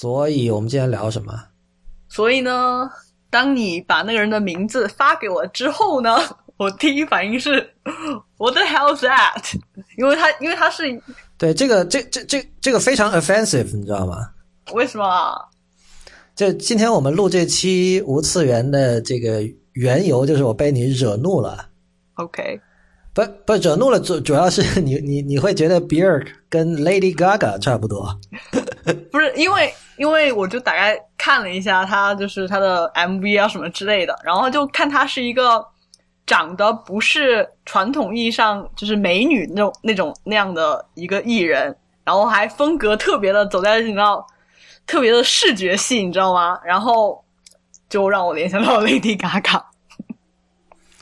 [0.00, 1.34] 所以我们今天聊什么？
[2.08, 2.88] 所以呢，
[3.28, 6.16] 当你把那个人的名字发给我之后呢，
[6.56, 7.70] 我第一反应是
[8.38, 9.60] What the hell is that？
[9.98, 10.84] 因为他因为他是
[11.36, 14.30] 对这个这这这这个非常 offensive，你知道吗？
[14.72, 15.34] 为什么？
[16.34, 19.42] 就今天我们录这期无次元的这个
[19.72, 21.66] 缘由，就是我被你惹怒了。
[22.14, 22.58] OK，
[23.12, 28.18] 不不惹怒了，主主要是你你你会觉得 Bjork 跟 Lady Gaga 差不多。
[29.12, 35.62] 不是因为因为我就大概看了一下他就是他的 MV 啊什么之类的，然后就看他是一个
[36.26, 44.26] 长得不是传统意义上就是美女那种那种那样的一个艺人，然后还风格特别的走在你知道
[44.86, 46.58] 特别的视觉系，你知道吗？
[46.64, 47.22] 然后
[47.90, 49.62] 就让我联想到 Lady Gaga。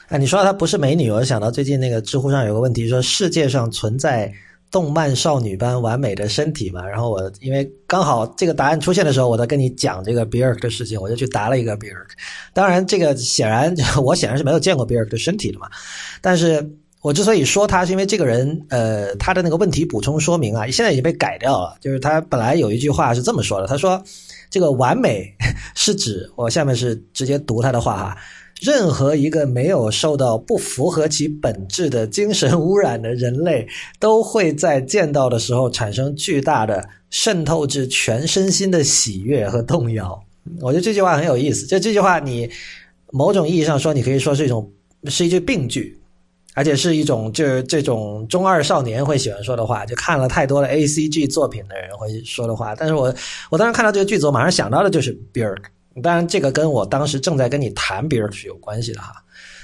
[0.09, 4.33] 哎，你说她不是美女，我就想到最近那个知乎上有个问题说世界上存在
[4.71, 6.87] 动漫少女般完美的身体嘛？
[6.87, 12.09] 然后我因为刚好这个答案出现的时候，我在跟你讲这个 Bjork 的事情，我就去答了一个 Bjork。
[12.53, 15.69] 当然，这个显然 我显然是没有见过 Bjork 的身体的嘛，
[16.21, 16.71] 但是。
[17.01, 21.77] 我之所以说他，是因为这个人，呃，他的那个问题补充说明啊，现在已经被改掉了。
[21.81, 24.03] 就是他本来有一句话是这么说的，他说
[24.51, 25.33] ：“这个完美
[25.77, 28.17] 是指我下面是直接读他的话哈，
[28.61, 33.67] 任何一个没有受到不符合其本质的精神污染的人类，
[33.99, 40.21] 都会在见到的时候产生巨大的渗透至全身心的喜悦和动摇。”
[40.61, 41.67] 我觉得这句话很有意思。
[41.67, 42.49] 就这句话，你
[43.13, 44.71] 某种意义上说，你可以说是一种
[45.07, 45.95] 是一句病句。
[46.55, 52.75] 而且是一种就是这种中二少年会喜欢说的话，就看了太多的 A C G 作品的人会说的话。
[52.75, 53.15] 但是我
[53.49, 55.63] 我当时看到这个句子，我马上想到的就是 Bjork。
[56.01, 59.15] 当然，这个跟我当时正在跟你谈 Bjork 是有关系的哈。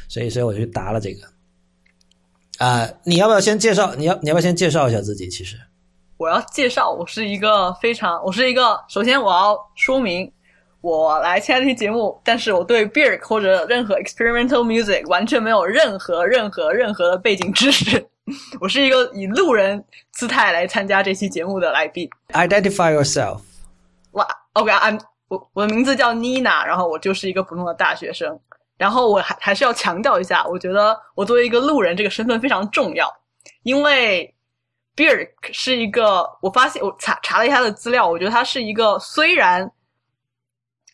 [0.09, 1.27] 所以，所以我就去答了这个。
[2.59, 3.95] 啊、呃，你要不要先介绍？
[3.95, 5.29] 你要你要不要先介绍一下自己？
[5.29, 5.57] 其实
[6.17, 10.31] 我要介绍，我是一个非常，我是一个，首先我要说明。
[10.81, 18.07] 我来参加这期节目，但是我对 Bjork 或者任何 experimental music 完全没有任何任何任何的背景知识。
[18.61, 22.07] 我是一个以路人姿态来参加这期节目的来宾。
[22.35, 23.41] Identify yourself。
[24.11, 25.01] 哇，OK，I'm
[25.53, 28.39] 我的名字叫妮娜然后我就是一个普通的大学生。
[28.77, 33.09] 然后我还还是要强调一下，我觉得我作为一个路人这个身份非常重要，
[33.63, 34.35] 因为
[34.97, 39.71] Birk 是一个，我发现我查查了一下他的资料，我觉得他是一个虽然。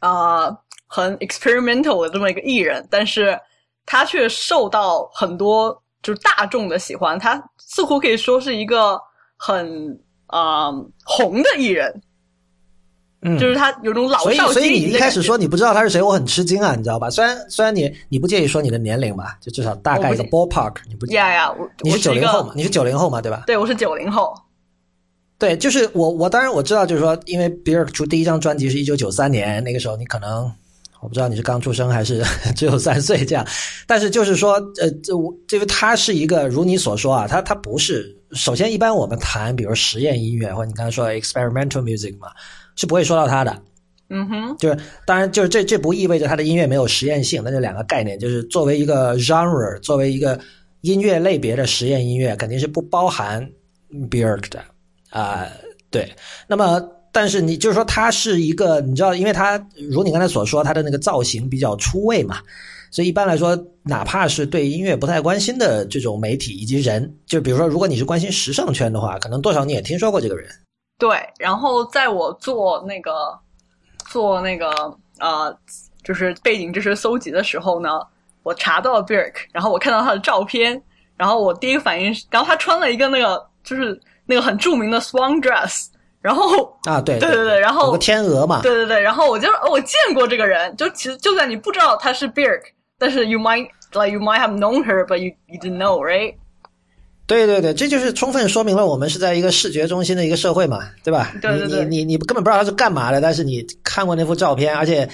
[0.03, 3.39] 呃，很 experimental 的这么一个艺人，但是
[3.85, 5.71] 他却受到很多
[6.03, 8.99] 就是大众的喜欢，他似乎可以说是一个
[9.37, 10.71] 很啊、
[11.05, 12.03] 红的艺人，
[13.23, 17.11] 嗯，就是他有种老少所以，所以你一开始说你不知道他是谁，我很吃惊啊，你知道吧？
[17.11, 22.53] 虽然虽然你你不介意说你的年龄吧，就至少大概一个 ballpark，你不呀呀，我你是九零后嘛？
[22.57, 23.21] 你是九零后嘛？
[23.21, 23.45] 对吧？
[23.47, 24.33] 对，我是九零后。
[25.39, 30.51] 对，就是我，我当然我知道，就是说，因为 Bjork 出第一张专辑是一九九三年，那个时候你可能
[31.01, 32.23] 我不知道你是刚出生还是
[32.55, 33.47] 只有三岁这样，
[33.87, 42.29] 但是就是说，呃，这我这个他是一个如你所说啊，他他不是首先一般我们谈比如实验音乐或者你刚才说 experimental music 嘛，
[42.81, 43.63] 是不会说到他的，
[44.09, 50.41] 嗯哼，就是当然就是这这不意味着他的音乐没有实验性，那就两个概念，就是作为一个 genre，作为一个
[50.81, 53.47] 音乐类别的实验音乐，肯定是不包含
[54.09, 54.61] Bjork 的。
[55.11, 55.53] 啊、呃，
[55.91, 56.11] 对，
[56.47, 56.83] 那么
[57.13, 62.39] 但是你就是说他是一个，你知道，因为他如你刚才所说，他的那个造型比较出位嘛，
[62.91, 70.49] 所以一般来说，哪怕是对音乐不太关心的这种媒体以及人，就比如说，如果你是关心时尚圈的话，可能多少你也听说过这个人。
[71.01, 73.37] 对，然后在我做那个
[74.09, 74.71] 做那个
[75.19, 75.53] 呃，
[76.05, 78.01] 就是背景知识搜集的时候呢，
[78.45, 80.81] 我查到了 Bjork，然后我看到他的照片，
[81.17, 84.01] 然后我第一个反应是，然后他穿了一个那个就是。
[84.27, 85.89] 那个很著名的 swan dress，
[86.21, 92.63] 然后啊，对对对对，然后有个天鹅嘛，对对对，然后我就我见过这个人，就其实就算你不知道他是 Bjork，
[92.97, 96.37] 但是 you might like you might have known her，but you you didn't know，right？
[97.37, 101.33] 对对对，这就是充分说明了我们是在一个视觉中心的一个社会嘛，对吧？
[101.41, 105.09] 对对对，你你你根本不知道他是干嘛的，但是你看过那幅照片，而且。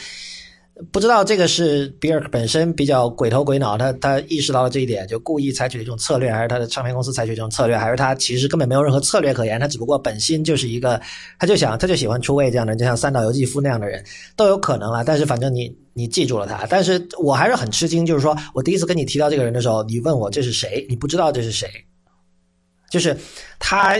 [0.92, 11.00] 不知道这个是比尔本身比较鬼头鬼脑，他他意识到了这一点，就故意采取了一种策略，还是他的唱片公司采取这种策略，还是他其实根本没有任何策略可言，他只不过本心就是一个，
[11.38, 14.04] 他就想他就喜欢出位这样的人，就像三岛由纪夫那样的人
[14.36, 15.02] 都有可能了。
[15.02, 21.66] 但是反正你你记住了他，但是我还是很吃惊，就是说我第一次跟你提到这个人的时候，你问我这是谁，你不知道这是谁，
[22.90, 23.16] 就是
[23.58, 23.96] 他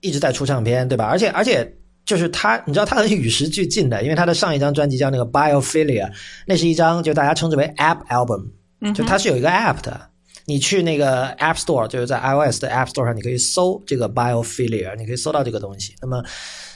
[0.00, 1.06] 一直在出唱片，对吧？
[1.06, 1.74] 而且而且。
[2.08, 6.10] 就是他，你知道他很与时俱进的，因为他的上一张专辑叫那个 Biophilia，
[6.46, 8.46] 那是一张就大家称之为 App Album，
[8.94, 10.08] 就它是有一个 App 的。
[10.46, 15.94] 你去那个 App Store，就是在 iOS 的 App Store 上，你可以搜这个 Biophilia，你可以搜到这个东西。
[16.00, 16.24] 那么，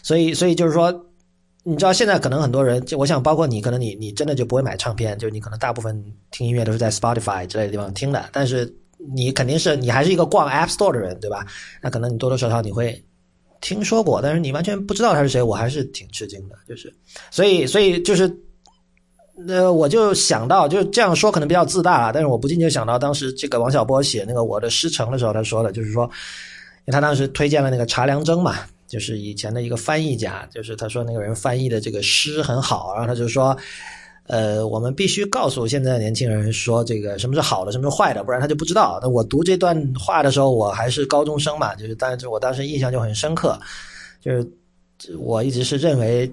[0.02, 0.92] 所以所以就是说，
[1.62, 5.98] 你知道现在可能很多人，就我想包括你，可能你你真的就不会买唱片，就是你可能大部分
[6.30, 8.70] 听音乐都是在 Spotify 之类的地方听的，但是
[9.14, 11.46] 你肯定是你还是一个逛 App Store 的人，对吧？
[11.80, 13.02] 那可能你多多少少你会
[13.60, 16.92] 听说过，但是你完全不知道他是谁，我还是挺吃惊的，就是
[17.30, 18.30] 所以所以就是。
[19.48, 26.08] 呃，我就想到，就这样说可能比较自大啊，但是我不禁就想到当时这个王小波写那个《我的师承》的时候，他说的，就是说，
[26.88, 33.56] 他当时推荐了那个查良铮嘛，就是以前的一个翻译家，就是他说那个人翻译的这个诗很好，然后他就说，
[34.26, 38.98] 呃，我们必须告诉现在的年轻人说，这个什么是好的，什么是坏的，不然他就不知道。
[39.02, 43.58] 那我读这段话的时候，我还是高中生嘛，就是但是我当时印象就很深刻，
[44.20, 44.46] 就是
[45.18, 46.32] 我一直是认为。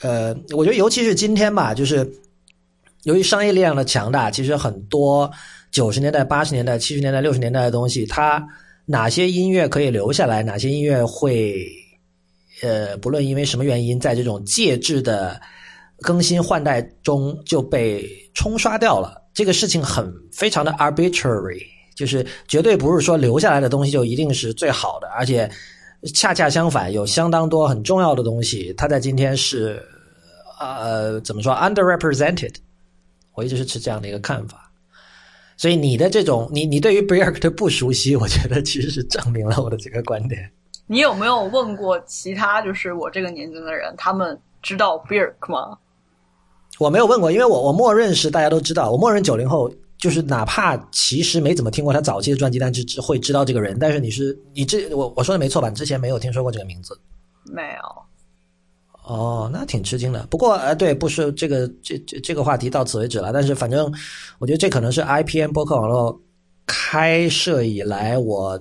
[0.00, 2.06] 呃，我觉得尤其是今天吧，就是
[3.04, 5.30] 由于商业力量的强大，其实很多
[5.70, 8.46] 九十年代、八十年代、七十年代、六十年代的东西，它
[8.84, 11.64] 哪些音乐可以留下来，哪些音乐会
[12.60, 15.40] 呃，不论因为什么原因，在这种介质的
[16.04, 19.20] 更新换代中就被冲刷掉了。
[19.32, 21.62] 这个事情很非常的 arbitrary，
[21.96, 25.50] 就是绝对不是说留下来的东西就一定是最好的，而且
[26.14, 29.82] 恰恰相反，有相当多很重要的东西，它在今天是。
[30.60, 32.54] 呃，怎么说？underrepresented，
[33.34, 34.70] 我一直是持这样的一个看法。
[35.56, 40.48] 所以你的这种，你你对于 b i r k 的不熟悉，我觉得其实是证明了我的这个观点。
[40.86, 45.76] 你有没有问过其他就是我这个年龄的人，他们知道 b i r k 吗？
[46.78, 53.78] 我没有问过，因为我我默认是大家都知道，我默认九零后就是哪怕其实没怎么听过他早期的专辑，但是只会知道这个人。
[53.78, 55.68] 但是你是你这我我说的没错吧？
[55.68, 56.98] 你之前没有听说过这个名字？
[57.44, 58.04] 没有。
[59.06, 60.26] 哦，那挺吃惊的。
[60.30, 63.34] 不过，呃，对，不是这个，这这这个话题到此为止了。
[63.34, 63.92] 但是，反正
[64.38, 66.18] 我觉得这可能是 IPN 播客网络
[66.66, 68.58] 开设以来我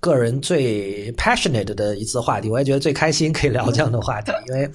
[0.00, 2.48] 个人最 passionate 的一次话题。
[2.48, 4.66] 我也觉得最开心可以聊这样的话题，因为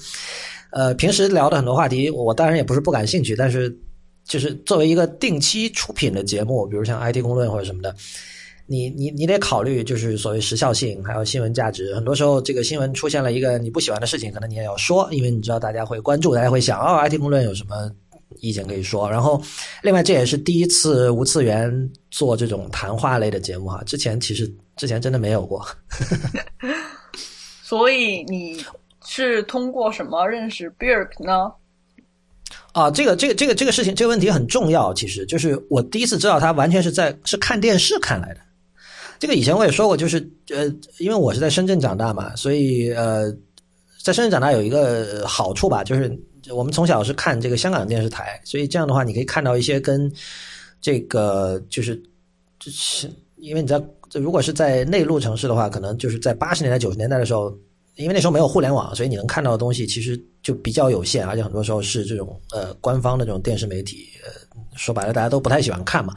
[0.74, 3.76] 呃，平时聊的很多话题，我当然也不是不感兴趣，但是
[4.26, 7.96] 就是作为一个定期出品的节目，比如像 IT 公论或者什么的。
[8.66, 11.94] 你你你得考虑，就是所谓时效性，还有新闻价值。
[11.94, 17.92] 很多时候，这个新闻出现了一个你不喜欢的事情，可能你也要说，因为你知道大家会关注，大家会想哦，IT 公论有什么
[18.40, 19.08] 意见可以说。
[19.12, 19.40] 然后，
[19.82, 25.64] 另外这也是第一次无次元做这种谈话类的节目哈，之前其实之前真的没有过。
[27.62, 28.64] 所以你
[29.06, 31.52] 是通过什么认识 Birk 呢？
[32.72, 34.94] 啊，这个这个这个这个事情，这个问题很重要。
[34.94, 38.40] 其实就是我第一次知道他，完全是在是看电视看来的。
[39.20, 40.20] 这个以前我也说过，就是
[40.50, 40.66] 呃，
[40.98, 43.32] 因为我是在深圳长大嘛，所以呃，
[44.02, 50.12] 在深圳长大有一个好处吧，就是我们从小是看这个香港电视台，所以这样的话，你可以看到一些跟
[50.82, 51.96] 这个就是
[52.60, 53.82] 就是因为你知道，
[54.14, 57.56] 如果是在内陆城市的话，可能就是在八十年代九十年代的时候，
[57.96, 64.32] 因为那时候没有互联网，所以你能看到的东西其实就比较有限，而且很多时候是这种呃官方的这种电视媒体，呃
[64.76, 66.14] 说白了大家都不太喜欢看嘛。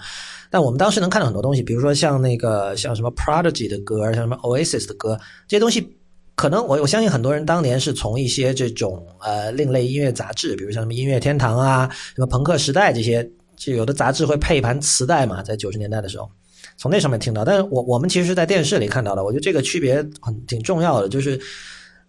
[0.49, 5.19] 但我们当时能看到很多东西，比如说像那个像什么 Prodigy 的歌，像什么 Oasis 的歌，
[5.49, 5.87] 这些东西，
[6.34, 16.31] 可能我我相信很多人当年是从一些这种呃另类音乐杂志，比如像什么音乐天堂啊，什么朋克时代这些，就有的杂志会配一盘磁带嘛，在九十年代的时候，
[16.76, 17.44] 从那上面听到。
[17.44, 21.40] 但是我我们其实是在电视里看到的，我觉得这个区别很挺重要的，就是。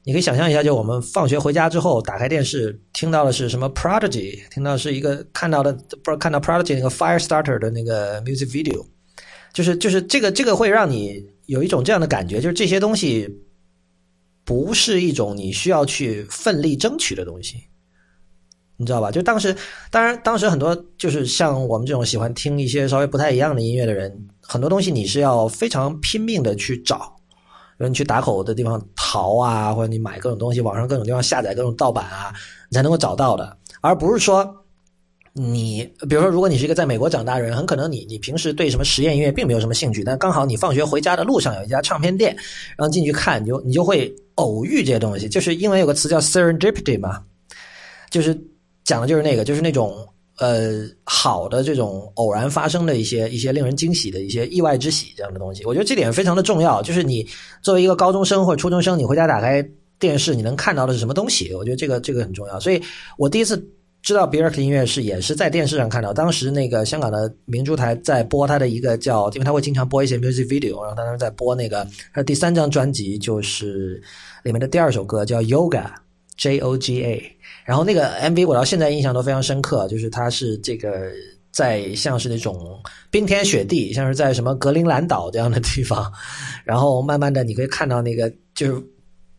[0.03, 8.85] 你可以想象一下，就我们放学回家之后，打开电视，听到的是什么？Prodigy，听到是一个看到的，不看到 Prodigy 那个 Firestarter 的那个 music video，
[9.51, 13.27] 就是就是这个这个会让你有一种这样的感觉，就是这些东西
[14.45, 17.57] 不是一种你需要去奋力争取的东西，
[18.77, 19.11] 你知道吧？
[19.11, 19.53] 就当时，
[19.91, 27.13] 当然当时很多就是像我们这种喜欢听一些稍微不太一样的音乐的人，很多东西你是要非常拼命的去找。
[27.79, 32.33] 你去打口的地方淘啊，或者你买各种东西，网上各种地方下载各种盗版啊，
[32.71, 34.51] 你才能够找到的，而不是说
[35.33, 42.35] 你，比如说，如果你是一个在美国长大的人，很可能你你平时对什么实验音乐并没有什么兴趣，但刚好你放学回家的路上有一家唱片店，
[42.75, 47.21] 然后进去看，你就你就会偶遇这些东西，就是因为有个词叫 serendipity 嘛，
[48.09, 48.35] 就是
[48.83, 49.95] 讲的就是那个，就是那种。
[50.37, 56.81] 呃，好的这种偶然发生的一些一些令人惊喜的一些意外之喜这样的东西，我觉得这点非常的重要。
[56.81, 57.27] 就是你
[57.61, 59.67] 作为一个高中生或者初中生，你回家打开
[59.99, 61.51] 电视，你能看到的是什么东西？
[61.55, 62.59] 我觉得这个这个很重要。
[62.59, 62.79] 所以
[63.17, 63.67] 我第一次
[64.03, 73.99] 知道 b i r k 音乐是也是在电视上看到，当时那个香港的明珠台在播他的一个叫，因为他会经常播一些 music video，然后当时在播那个他第三张专辑，就是
[74.43, 75.89] 里面的第二首歌叫 Yoga
[76.37, 77.37] j O G A。
[77.65, 81.11] 然后那个 MV 我到现在印象都非常深刻，就是它是这个
[81.51, 82.79] 在像是那种
[83.11, 86.09] 冰天雪地，像是在什么格陵兰岛这样的地方，
[86.63, 88.81] 然后慢慢的你可以看到那个就是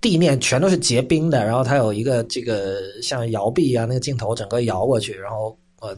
[0.01, 5.97] 地面全都是结冰的，然后它有一个这个像摇臂啊那个镜头整个摇过去，然后呃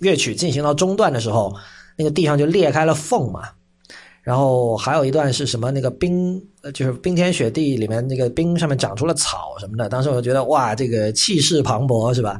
[0.00, 1.54] 乐曲进行到中段的时候，
[1.96, 3.48] 那个地上就裂开了缝嘛。
[4.30, 5.72] 然后还有一段是什么？
[5.72, 6.40] 那个冰，
[6.72, 9.88] 就是冰天雪地里面那个冰上面长出了草什么的。
[9.88, 12.38] 当时我就觉得哇，这个气势磅礴是吧？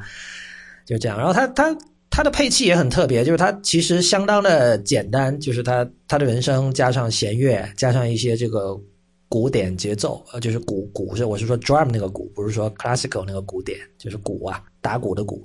[0.87, 1.19] 就这样。
[1.19, 1.77] 然后他他
[2.09, 8.81] 他的配器也很特别，就是它其实相当的简单，就是他他的人声加上弦乐，加上一些这个
[9.29, 15.43] 鼓点节奏，呃，就是鼓鼓是我是说 drum 那个鼓，不是说 classical 那个鼓点，就是鼓啊，打鼓的鼓，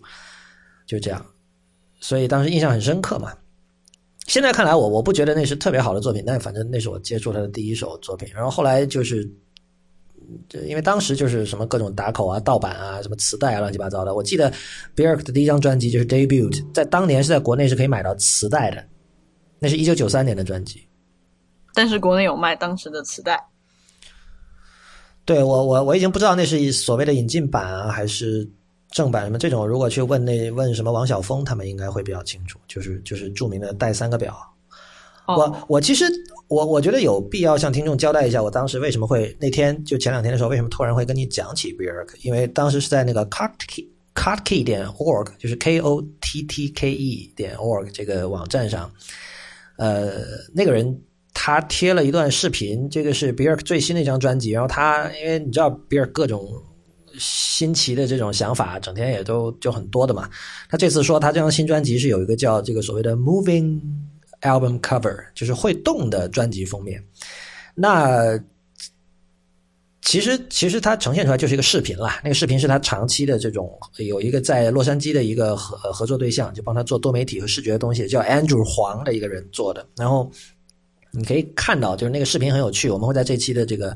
[0.85, 1.25] 就这样。
[1.99, 3.33] 所以当时印象很深刻嘛。
[4.27, 8.27] 现在看来，我我不觉得那是特别好的作品，但反正那是我接触他的第一首作品。
[8.33, 9.23] 然后后来就是，
[10.65, 14.15] 因为当时就是什么各种打口啊、盗版啊、什么磁带啊、乱七八糟的。
[14.15, 14.51] 我记得
[14.95, 18.83] Bjork 的第一张专辑就是 Debut，在当年是在国内是可以买到磁带的，
[19.59, 20.81] 那是一九九三年的专辑。
[21.75, 23.39] 但是国内有卖当时的磁带。
[25.23, 28.49] 对我我我已经不知道那是所谓的引进版啊，还是。
[28.95, 32.57] 正版什么这种，如果去问那问什么王晓峰，他们应该会比较清楚。
[32.65, 34.33] 就是就是著名的带三个表。
[35.27, 36.05] 我我其实
[36.47, 42.07] 我我觉得有必要向听众交代一下，我当时为什么会那天就前两天的时候，为什么突然会跟你讲起 Bjork？
[42.21, 48.89] 因为当时是在那个 Kottke Kottke 点 org，就是 K O T T K E 点 org 这个网站上，
[49.75, 50.23] 呃，
[50.53, 51.01] 那个人
[51.33, 56.49] 他贴了一段视频，这个是 Bjork 最新的一张专辑，然后他因为你知道 Bjork 各种。
[57.19, 60.29] 新奇的这种想法，整天也都就很多的嘛。
[60.69, 63.79] 他这次说，他这张新专辑是有一个叫这个所谓的 “moving
[64.41, 67.03] album cover”，就是会动的专辑封面。
[67.73, 68.39] 那
[70.01, 72.19] 其实其实它呈现出来就是一个视频啦。
[72.23, 79.87] 那个视频是他长期的这种有一个在洛杉矶的一个合合作对象，就帮他做多媒体和视觉的东西，叫 Andrew 黄的一个人做的。
[79.97, 80.31] 然后
[81.11, 82.89] 你可以看到，就是那个视频很有趣。
[82.89, 83.95] 我们会在这期的这个。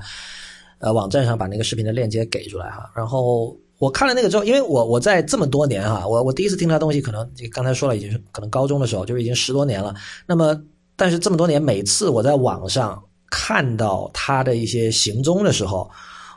[0.80, 2.90] 呃，网站上把那个视频的链接给出来哈。
[2.96, 9.94] 然后我看了那个之后，因为我我在这么多年哈，我我第一次听他东西，可能刚才说了，已经是可能高中的时候，就是已经十多年了。
[10.26, 10.60] 那么，
[10.96, 15.90] 但是这么多年，每次我在网上看到他的一些行踪的时候，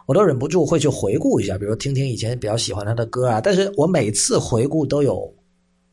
[0.06, 3.40] 我都忍不住会去回顾一下，比如听听以前比较喜欢他的歌啊。
[3.40, 5.32] 但是我每次回顾都有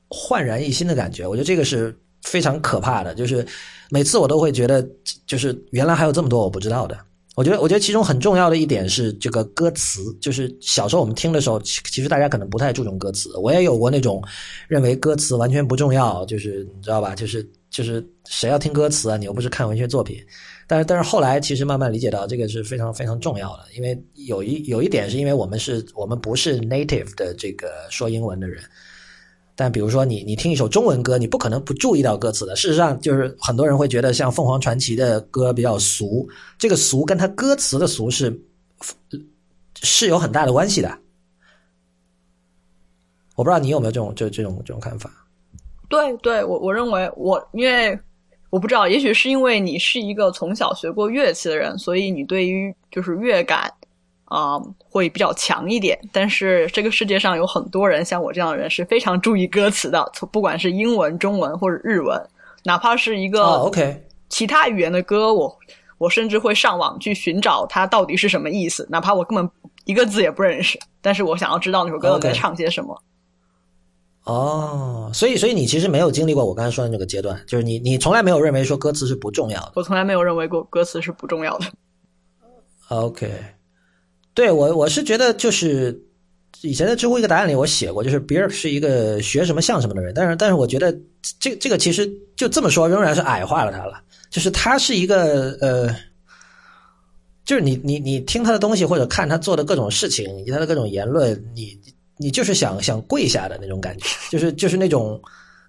[0.10, 3.46] 焕然一新的感觉，我觉得这个是非常可怕的，就是
[3.89, 4.88] 每次我都会觉得，
[5.25, 6.98] 就是原来还有这么多我不知道的。
[7.39, 13.34] 我觉得，我觉得其中很重要的一点是这个歌词，就是小时候我们听的时候，其其实大家可能不太注重歌词。
[13.38, 14.22] 我也有过那种
[14.67, 17.15] 认为歌词完全不重要，就是你知道吧？
[17.15, 19.15] 就是就是谁要听歌词啊？
[19.15, 20.17] 你又不是看文学作品。
[20.67, 28.62] 但是但是后来其实慢慢理解到，这个是非常非常重要的，因为有一有一点是因为我们是我们不是 native 的这个说英文的人。
[29.60, 32.56] 但比如说，你你听一首中文歌，你不可能不注意到歌词的。
[32.56, 36.25] 事实上，就是很多人会觉得像凤凰传奇的歌比较俗，
[36.58, 38.42] 这个俗跟他歌词的俗是
[39.82, 40.98] 是有很大的关系的。
[43.36, 45.12] 我不知道你有没有这种这这种这种看法？
[45.89, 48.00] 对，对我我认为我因为
[48.51, 53.70] 我不知道，也许是因为你是一个从小学过乐器的人，所以你对于就是乐感。
[54.30, 62.30] 啊，会比较强一点，但是这个世界上有很多人像我这样的人是非常注意歌词的，从不管是英文、中文或者日文，
[62.64, 65.58] 哪怕是一个 OK 其他语言的歌，我
[65.98, 69.50] 我甚至会上网去寻找它到底是什么意思，哪怕我根本
[69.86, 73.02] 一个字也不认识，但是我想要知道那首歌在唱些什么。
[74.26, 81.66] 哦，所以所以你其实没有经历过我刚才说的那个阶段，就是你你从来没有认为说歌词是不重要的，我从来没有认为过歌词是不重要的。
[82.90, 83.32] OK。
[84.39, 86.01] 对我，我是觉得就是
[86.62, 90.13] 以前的知乎一个答案里，我写过，就是 Bjork 是一个学什么像什么的人。
[90.15, 90.98] 但是，但是我觉得
[91.41, 94.01] 这这个其实就这么说，仍然是矮化了他了。
[94.29, 95.93] 就是他是一个呃，
[97.43, 101.77] 就是你你你听他的东西或者看他做的各种事情以及他的各种言论，你
[102.15, 105.22] 你就是想想跪下的那种感觉，就是就是那种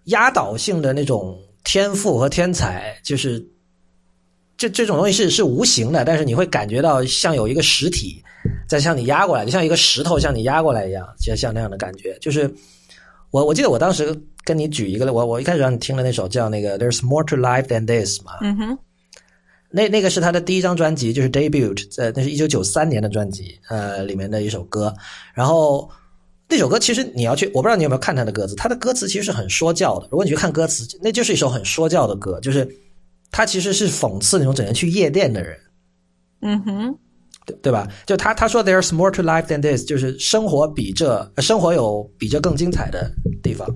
[0.05, 3.45] 压倒性的那种天赋和天才，就是
[4.57, 8.23] 这这种东西是是无形的，但是你会感觉到像有一个实体。
[8.69, 12.17] 再向你压过来，就像一个石头向你压过来一样，就像那样的感觉。
[12.21, 12.53] 就是
[13.31, 18.33] 我，我记得我当时跟你举一个，我我一开始让你听的那首叫那个 "There's More to Life Than This" 嘛。
[18.41, 18.79] 嗯哼。
[19.73, 24.93] 那那个是他的第一张专辑，就是 Debut，在那是一九九三年的专辑，呃，里面的一首歌。
[25.33, 25.89] 然后
[26.49, 30.09] 那首歌其实你要去，我不知道你有没有看他的歌词，他的歌词其实是很说教的。
[30.11, 32.69] 如果你去看歌词，那就是一首很说教的歌，就是
[33.31, 35.57] 他其实是讽刺那种整天去夜店的人。
[36.43, 36.99] 嗯哼。
[37.63, 37.87] 对吧？
[38.07, 43.11] 就他他说，There's more to life than this，就是生活比这生活有比这更精彩的
[43.43, 43.69] 地方。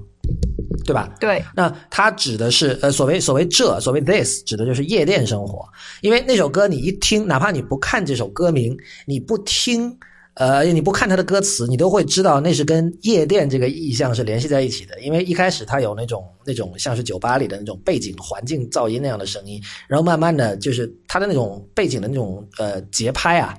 [0.87, 1.15] 对吧？
[1.19, 5.67] 对，那他指的是呃，所谓所谓这所谓 this 指的就是夜店生活，
[6.03, 9.97] 因为那首歌你一听，哪怕你不看这首歌名，你不听。
[10.35, 14.99] 呃，你不看他的歌词，你都会知道那是跟夜店这个意象是联系在一起的。
[15.01, 23.57] 因为一开始他有那种那种像是酒吧里的那种背景环境噪音那样的声音，然后慢慢的就是他的那种背景的那种呃节拍啊，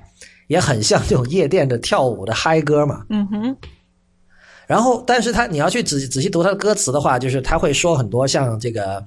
[0.48, 3.06] 也很像这种夜店的跳舞的嗨歌嘛。
[3.08, 3.56] 嗯哼。
[4.66, 9.02] 然后，但是他你要去仔仔细读他的歌词的话，就是他会说很多像这个，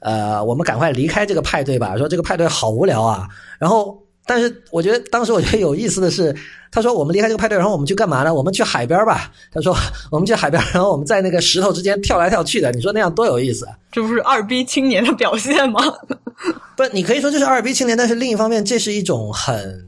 [0.00, 3.26] 呃，我们赶快离开这个派对吧，说这个派对好无聊啊。
[3.58, 4.02] 然后。
[4.28, 6.34] 但是我觉得当时我觉得有意思的是，
[6.76, 8.34] 他说我们离开这个派对，然后我们去干嘛呢？
[8.34, 9.32] 我们去海边吧。
[9.50, 9.74] 他说
[10.12, 12.70] 我们去海边，然后我们在那个石头之间跳来跳去的。
[12.70, 13.66] 你说那样多有意思？
[13.90, 15.80] 这不是二逼青年的表现吗？
[16.76, 19.86] 不，你可以说这是二逼青年，但是另一方面，这是一种很，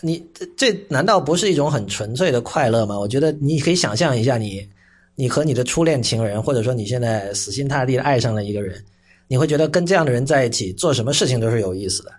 [0.00, 0.24] 你
[0.56, 2.98] 这难道不是一种很纯粹的快乐吗？
[2.98, 4.66] 我觉得你可以想象一下，你
[5.14, 8.82] 你和你的初恋情人，或者说你现在死心塌地的爱上了一个人，
[9.28, 12.10] 你会觉得跟这样的人在一起做什么事情都是有意思的。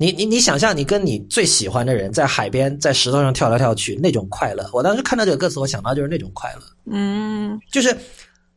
[0.00, 7.94] 你你你想象你跟你最喜欢的人在海边在石头上跳来跳去那种快乐，我当时看到这个歌词，我想到就是那种快乐，嗯，就是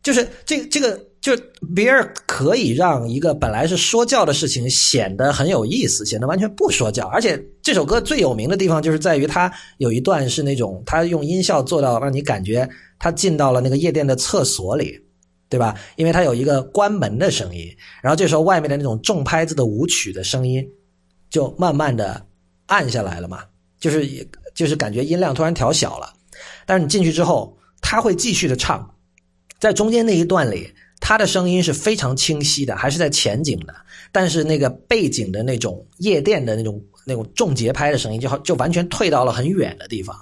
[0.01, 7.07] 就是这这个就是比尔可以让一个本来是说教的事情显得很有意思，显得完全不说教。
[7.07, 14.97] 而且这首歌最有名的地方就是在于它有一段是那种他用音效做到让你感觉他进到了那个夜店的厕所里，
[15.49, 15.75] 对吧？
[15.97, 17.67] 因为他有一个关门的声音，
[18.01, 20.65] 然后这时候外面的那种重拍子的舞曲的声音。
[21.33, 22.23] 就慢慢的
[22.67, 23.43] 暗下来了嘛，
[23.79, 24.07] 就是
[24.53, 26.13] 就是感觉音量突然调小了，
[26.63, 28.87] 但是你进去之后，他会继续的唱，
[29.59, 33.73] 在中间那一段里，他的声音是非常清晰的，还是在前景的，
[34.11, 40.15] 但是那个背景的那种夜店的那种那种重节拍的声音，就好就完全退到了很远的地方，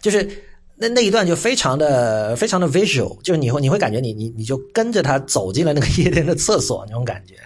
[0.00, 0.28] 就是
[0.74, 7.36] 那那一段就非常的非常的 visual，就是你会你会感觉你你你就跟着他走进了那个夜店的厕所那种感觉。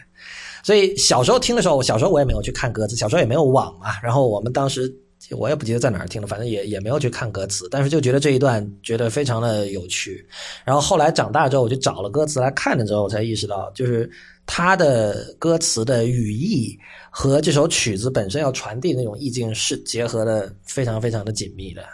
[0.66, 4.00] 所以小时候听的时候，我小时候我也没有去看歌词，小时候也没有网嘛。
[4.02, 4.92] 然后我们当时
[5.30, 10.26] 我也不记得在哪儿听的，反正也也没有去看歌词，但是就觉得这一段觉得非常的有趣。
[10.64, 14.10] 然后后来长大之后，我就找了歌词来看了之后，我才意识到，就是
[14.44, 16.76] 他的歌词的语义
[17.10, 21.84] 和这首曲子本身要传递那种意境是结合的非常非常的紧密的。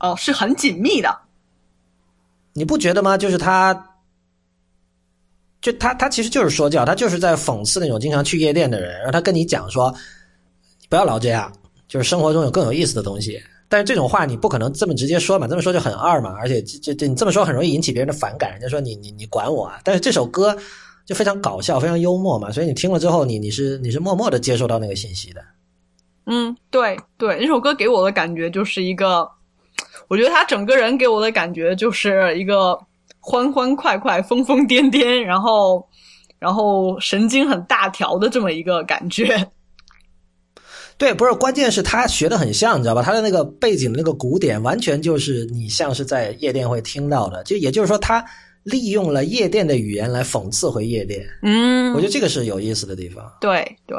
[0.00, 1.18] 哦，是很紧密的，
[2.52, 3.16] 你不觉得吗？
[3.16, 3.88] 就是他。
[5.62, 9.94] 就他，他其实就是说教，他就是在讽刺那种经常去夜店的人，然后他跟你讲说，
[10.88, 11.50] 不要老这样，
[11.86, 13.40] 就是生活中有更有意思的东西。
[13.68, 19.78] 但是这种话你不可能这么直接说嘛，这么说就很二嘛，而且这这你这么说很容易引起别人的反感，人家说你你你管我啊。
[19.84, 20.54] 但是这首歌
[21.06, 25.40] 就非常搞笑，非常幽默嘛，所以你听了之后，你你是你是默默的接受到那个信息的。
[26.26, 29.30] 嗯，对对，那首歌给我的感觉就是一个，
[30.08, 32.76] 我觉得他整个人给我的感觉就是一个。
[33.24, 35.88] 欢欢快快、疯疯癫癫，然后，
[36.40, 39.52] 然后神经很大条的这么一个感觉。
[40.98, 43.02] 对，不是，关键是他学的很像，你知道吧？
[43.02, 47.44] 他的那个背景的那个鼓点，完全就是你像是在夜店会听到的。
[47.44, 48.24] 就也就是说，他
[48.64, 51.24] 利用了夜店的语言来讽刺回夜店。
[51.42, 53.32] 嗯，我觉得这个是有意思的地方。
[53.40, 53.96] 对对，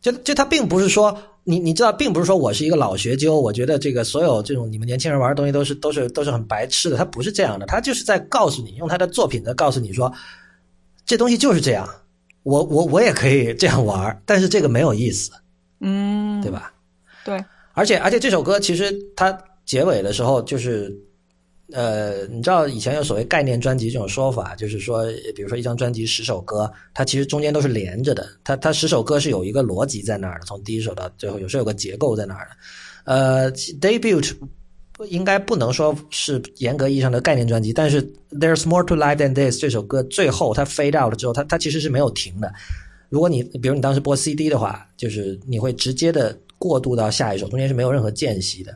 [0.00, 1.16] 就就他并不是说。
[1.44, 6.96] 你你知道，并不是说我是一个老学究，我觉得这个所有这种你们年轻人玩的东西都是都是都是很白痴的。
[6.96, 10.12] 他不是这样的，他就是在告诉你，用他的作品在告诉你说，
[11.04, 11.88] 这东西就是这样。
[12.42, 15.30] 我我我也可以这样玩，但是这个没有意思，
[15.80, 16.72] 嗯，对吧？
[17.24, 17.44] 对。
[17.72, 20.96] 而且而且这首歌其实它结尾的时候就是。
[21.72, 25.04] 呃，你知道以前有所谓概念专辑这种说法，就是说，
[25.34, 32.56] 比如说一张专辑十首歌，它其实中间都是连着的，它它十首歌是有一个逻辑在那儿的，从第一首到最后，有时候有个结构在那儿的。
[33.04, 34.32] 呃，debut
[35.08, 42.52] 应该不能说是严格意义上的概念专辑，但是 There's More to Life Than This 这首歌最后它 fade out 了之后，它它其实是没有停的。
[43.08, 48.74] 如果你比如你当时播 CD 的话，就是你会直接的过渡到下一首，中间是没有任何间隙的。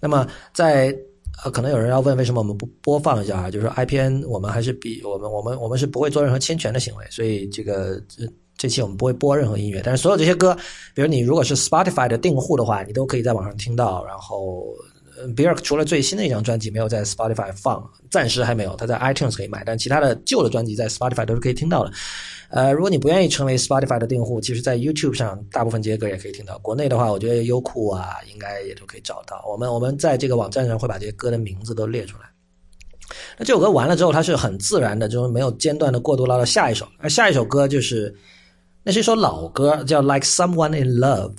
[0.00, 0.96] 那么在
[1.44, 3.50] 呃，可能有人要问，为什么我们不播放一下啊？
[3.50, 9.80] 就是说，IPN 我们还是比我们我们我们是不会做任何侵权的行为，所以这个这这期我们不会播任何音乐。
[9.84, 10.56] 但是所有这些歌，
[10.94, 14.04] 比如你如果是 Spotify 的订户的话，你都可以在网上听到。
[14.04, 14.64] 然后
[15.36, 21.92] 比尔除了最新的一张专辑没有在 Spotify 放，暂时还没有，他在 iTunes 可以买，但其他的旧的专辑在 Spotify 都是可以听到的。
[22.50, 26.58] 呃，如果你不愿意成为 Spotify 的订户，其实，在 YouTube 上大部分这些歌也可以听到。
[26.60, 29.44] 国内的话，我觉得优酷啊，应该也都可以找到。
[29.46, 32.24] 我们我们在这个网站上会把这些歌的名字都列出来。
[33.38, 36.88] 那这首歌完了之后，它是很自然的，就是没有间断的过渡到下一首。
[36.98, 38.14] 而下一首歌就是，
[38.82, 41.34] 那是一首老歌，叫《Like Someone in Love》，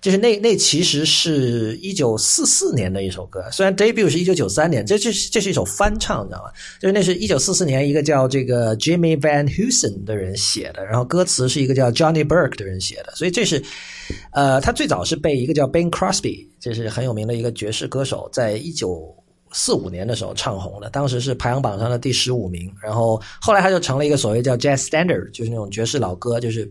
[0.00, 6.50] 就是那那其实是一九四四年的一首歌，虽然 debut 是一九九三年，这这是这是一首翻唱，你知道吗？
[6.80, 13.62] 就是那是一九四四年一个叫这个 Jimmy Van Heusen 的人写的，然后歌词是一个叫 Johnny Burke 的人写的，所以这是，
[14.32, 19.14] 呃，他最早是被一个叫 Ben Crosby，这是很有名的一个爵士歌手，在一九
[19.52, 26.70] 四五年的时候唱红的，当时是排行榜上的第十五名，然后后来他就成了一个所谓叫 Jazz Standard，就是那种爵士老歌，就是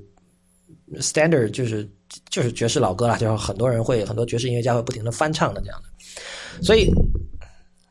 [0.99, 1.89] Standard 就是。
[2.29, 6.91] 就是爵士老歌了，就是很多人会很多爵士音乐家会不停的翻唱的这样的，所以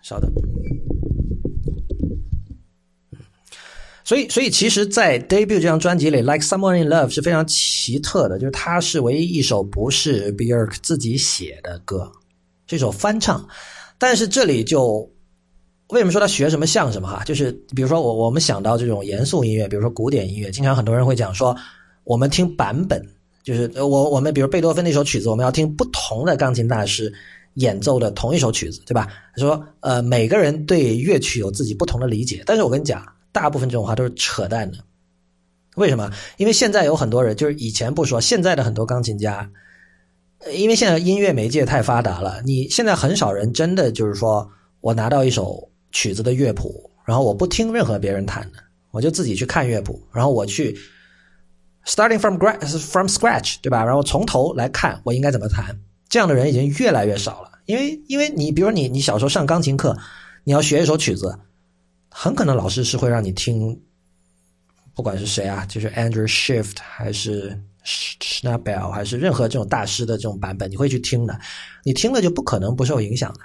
[0.00, 0.32] 稍等，
[4.04, 12.10] 所以所以其实，在 debut 这张专辑里，Like Someone in Love 是非常奇特的，就是它是唯一一首不是 Bjork 自己写的歌，
[12.66, 13.46] 这首翻唱。
[13.98, 15.10] 但是这里就
[15.88, 17.24] 为什么说他学什么像什么哈？
[17.24, 21.56] 就是比如说我我们想到这种严肃音乐，比如说古典音乐，经常很多人会讲说，
[22.04, 23.04] 我们听版本。
[23.48, 27.10] 就是我我们比如贝多芬那首曲子，我们要听不同的钢琴大师
[27.54, 29.08] 演奏的同一首曲子，对吧？
[29.38, 34.76] 说呃，每个人对乐曲有自己不同的理解，但是我跟你讲，大部分这种话都是扯淡的。
[35.76, 36.12] 为什么？
[36.36, 39.50] 因为现在有很多人，就是以前不说，现在的很多钢琴家，
[40.52, 44.46] 因为现在音乐媒介太发达了，你现在很少人真的就是说
[44.82, 48.58] 我拿到一首曲子的乐谱，然后我不听任何别人弹的，
[48.90, 50.76] 我就自己去看乐谱，然后我去。
[51.84, 53.84] Starting from gra- from scratch，对吧？
[53.84, 57.50] 然后从头来看我应该怎么弹，这样的人已经越来越少了。
[57.64, 59.96] 因为，因为你比如你你小时候上钢琴课，
[60.44, 61.38] 你要学一首曲子，
[62.10, 63.80] 很可能老师是会让你听，
[64.94, 71.38] 不管是谁啊，就是 Andrew Shift 还是 Schnabel 还是任何这种大师的这种版本，你会去听的。
[71.84, 73.40] 你听了就不可能不受影响的。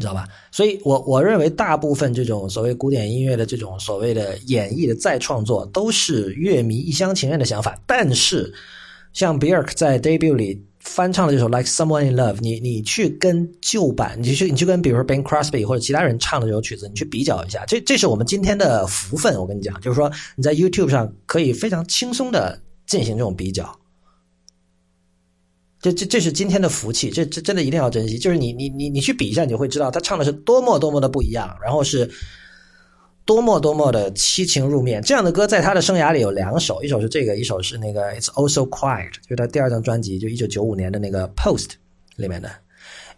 [0.00, 0.26] 你知道吧？
[0.50, 7.78] 所以，我我认为大部分这种所谓古典音乐的这种所谓的演绎的再创作，都是乐迷一厢情愿的想法。
[7.86, 8.50] 但是，
[9.12, 19.38] 像 Bjork 在 debut 里翻唱的这首《Like Someone in Love》，你你去跟旧版，你去你去跟比如说 Ben Crosby 或者其他人唱的这首曲子，你去比较一下，这这是我们今天的福分。
[19.38, 23.70] 我跟你讲，就是说你在 YouTube 上可以非常轻松的进行这种比较。
[25.80, 28.18] 这这这是今天的福气，这这真的一定要珍惜。
[28.18, 32.10] 就是你你你你去比一下，你就会知道他唱的是多么多么的不一样，然后是
[33.24, 35.00] 多么多么的凄情入面。
[35.00, 41.68] 这样的歌在他的生涯里有两首，一首是这个，一首是那个《It's Also Quiet》，就是他第二张专辑，就一九九五年的那个《Post》
[42.16, 42.50] 里面的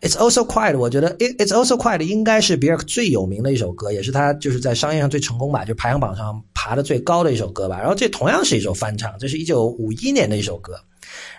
[0.08, 0.74] 《It's Also Quiet》。
[0.78, 7.80] 我觉得《It It's Also Quiet》应该是比尔克最有名的一首歌，也是他就是在商业上最成功吧，就排行榜上爬的最高的一首歌吧。
[7.80, 10.74] 然后这同样是一首翻唱，这是一九五一年的一首歌。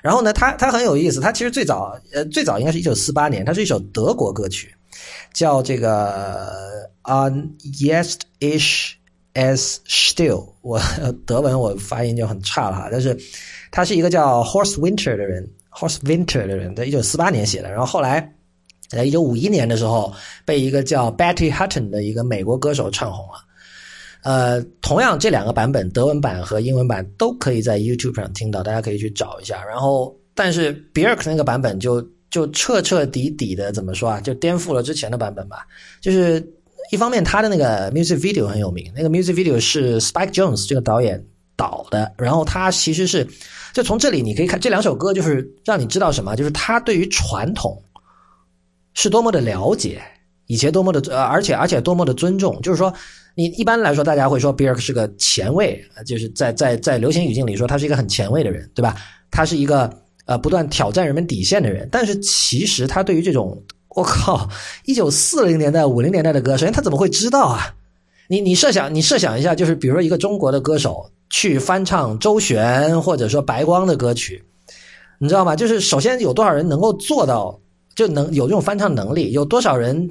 [0.03, 4.75] 然后呢，它它很有意思，它其实最早呃最早应该是一九四八年，它是一首德国歌曲，
[5.33, 8.95] 叫这个 On Yest Ish
[9.33, 10.49] as Still。
[10.61, 10.77] 我
[11.25, 13.17] 德文我发音就很差了哈，但是
[13.71, 18.33] 他是一个叫 Horse Winter 的人，Horse Winter 的人，在一九四八年写的，然后后来
[18.89, 20.13] 在一九五一年的时候
[20.43, 23.39] 被一个叫 Betty Hutton 的一个美国歌手唱红了。
[24.23, 29.63] 呃，同样这两个版本，德文版和英文版都可以在 YouTube 上听到，大家可以去找一下。
[29.65, 34.21] 然后，但是比尔克那个版本就就彻彻底底的怎么说啊？
[34.21, 35.67] 就颠覆了之前的版本吧。
[35.99, 36.41] 就是
[36.91, 41.21] 一方面，他的那个 music video 很有名，那个 music video 是 Spike Jones 这个导演
[41.55, 42.13] 导的。
[42.17, 43.27] 然后他其实是，
[43.73, 47.83] 就从这里你可以看这两首歌，就是让你知道什么，就是他对于传统
[48.93, 50.01] 是多么的了解，
[50.53, 52.93] 以前多么的呃，而且而且多么的尊重，就是说。
[53.35, 58.95] 你一般来说，大家会说比尔克是个前卫，就是在在在流行语境里说他是一个很前卫的人，对吧？
[59.31, 59.91] 他是一个
[60.25, 61.89] 呃不断挑战人们底线的人。
[61.91, 63.59] 但是其实他对于这种
[63.95, 64.47] 我靠，
[64.85, 67.73] 一九四零年代、五零年代的歌，首先他怎么会知道啊？
[68.27, 74.43] 你你设想，你设想一下，就是比如说一个中国的歌手去翻唱周璇或者说白光的歌曲，
[75.17, 75.55] 你知道吗？
[75.55, 77.59] 就是首先有多少人能够做到，
[77.95, 79.31] 就能有这种翻唱能力？
[79.31, 80.07] 有多少人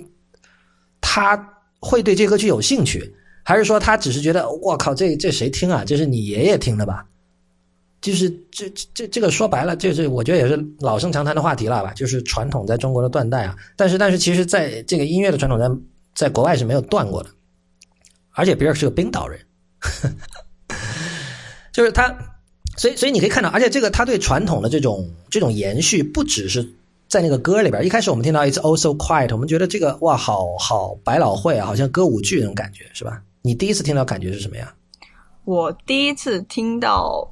[1.12, 1.48] 他？
[1.84, 5.82] 会对这歌曲有兴趣，还是说他只是觉得我靠，这这谁听啊？
[5.84, 7.04] 这是你爷爷听的吧？
[8.00, 11.92] 就是这这这个说白了，这是我觉得也是老生常谈的话题了吧？
[11.92, 13.56] 就是传统在中国的断代啊。
[13.74, 15.68] 但是但是，其实在这个音乐的传统在
[16.14, 17.30] 在国外是没有断过的。
[18.30, 19.40] 而且比尔是个冰岛人，
[21.74, 22.16] 就是他，
[22.76, 26.74] 所以所以你可以看到，而且这个他对传统的这种这种延续，不只是。
[27.12, 33.20] 在那个歌里边，一开始我们听到 "It's All So Quiet"，我们觉得这个哇，好好百老汇啊，好像歌舞剧那种感觉，是吧？
[33.42, 34.72] 你第一次听到感觉是什么呀？
[35.44, 37.30] 我第一次听到，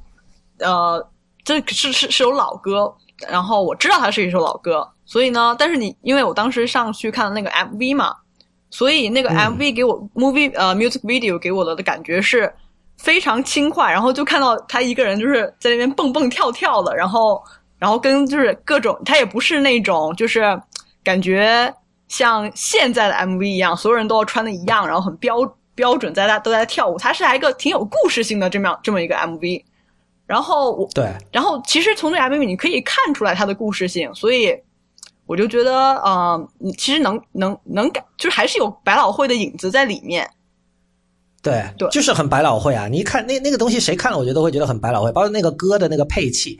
[0.59, 1.03] 呃，
[1.43, 2.93] 这是是是首老歌，
[3.27, 8.15] 然后我知道它是一首老歌，所以呢，但是你因为我当时上去看那个 MV 嘛，
[8.69, 12.53] 所以那个 MV 给我 movie 呃 music video 给我的的感觉是
[12.99, 17.43] 非常轻快，然后就看到他一个人就是在那边蹦蹦跳跳的，然后。
[17.81, 20.43] 然后跟就是各种，它也不是那种就是
[21.03, 21.73] 感觉
[22.07, 25.37] 像现在的 MV 一样，所有人都要穿的一样，然后很标
[25.73, 26.99] 标准，在大家都在跳舞。
[26.99, 29.63] 它是还一个挺有故事性的这么样这么一个 MV。
[30.27, 34.55] 然后我对，然后其实从这个 MV 你可以看出来它的故事性，所以
[35.25, 40.29] 我就觉得，呃，你其实能能能感，就是还是有百老汇的影子在里面。
[41.41, 42.87] 对，对就是很百老汇啊！
[42.87, 46.59] 你一看那那个东西，谁看了我觉得都会觉得很百老汇，包括那个歌的那个配器，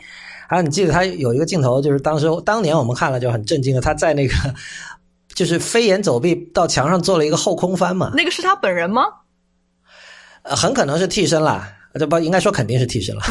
[0.51, 4.33] 还有你记得他有一个镜头，就是当时当年我们看了就很震惊的，他在那个
[5.33, 9.03] 就是飞檐走壁到墙上做了一个后空翻嘛，那个是他本人吗？
[10.41, 13.21] 呃，很可能是替身啦，这不应该说肯定是替身了。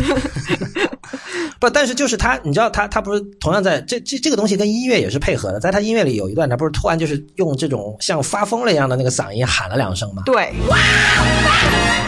[1.60, 10.22] 不，但是就是他，你知道他他不是同样在这这这个东西跟音乐也是配合的，在他音乐里有一段，他不是突然就是用这种像发疯了一样的那个嗓音喊了两声吗？
[10.24, 10.54] 对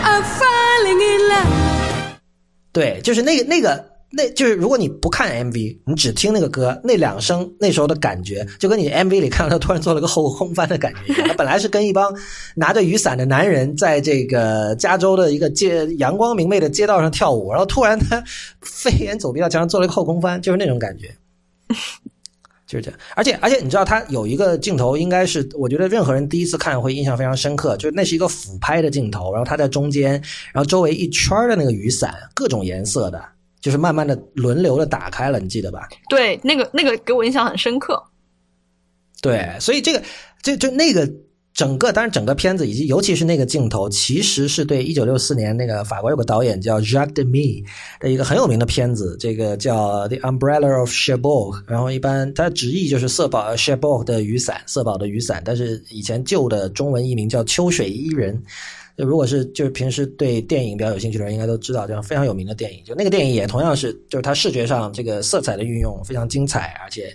[0.03, 1.46] ，I'm falling in love.
[2.72, 11.29] 对，就是那个那个，那就是如果你不看 MV，你只听那个歌，那两声那时候的感觉，就跟你 MV 里看到他突然做了个后空翻的感觉一样。
[11.29, 12.14] 他本来是跟一帮
[12.55, 18.22] 拿着雨伞的男人在这个加州的一个街阳光明媚的街道上跳舞，然后突然他
[18.61, 21.11] 飞檐走壁到墙上做了一个后空翻，就是那种感觉。
[22.64, 30.12] 就是这样，而且而且你知道他有一个镜头，应该是我觉得任何人第一次看会印象非常深刻，就是那是一个俯拍的镜头，然后他在中间，
[30.55, 33.22] 然后周围一圈的那个雨伞，各种颜色的，
[33.62, 35.88] 就是慢慢的轮流的打开了，你记得吧？
[36.11, 38.03] 对，那个那个给我印象很深刻。
[39.22, 40.03] 对，所以这个
[40.42, 41.09] 这就那个
[41.55, 47.64] 整个，当然整个片子以及尤其是那个镜头，其实是对一九六四年那个法国有个导演叫 Jacques Demy
[48.01, 58.42] 的一个很有名的片子，这个叫《The Umbrella of Cherbourg》，然后一般它直译就是色宝 Cherbourg 的雨伞，色宝的雨伞，但是以前旧的中文译名叫秋水伊人。
[58.97, 62.85] 就如果是就是平时对电影比较有兴趣的人，应该都知道这样非常有名的电影。
[62.85, 67.15] 就那个电影也同样是，就是它视觉上这个色彩的运用非常精彩，而且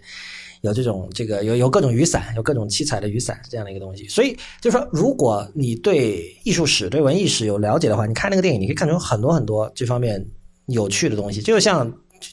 [0.62, 4.08] 有这种这个有有各种雨伞，有各种七彩的雨伞这样的一个东西。
[4.08, 10.26] 所以就是说，如果你对艺术史、对文艺史有了解的话，你看那个电影，你可以看出很多很多这方面
[10.66, 11.42] 有趣的东西。
[11.42, 11.88] 就像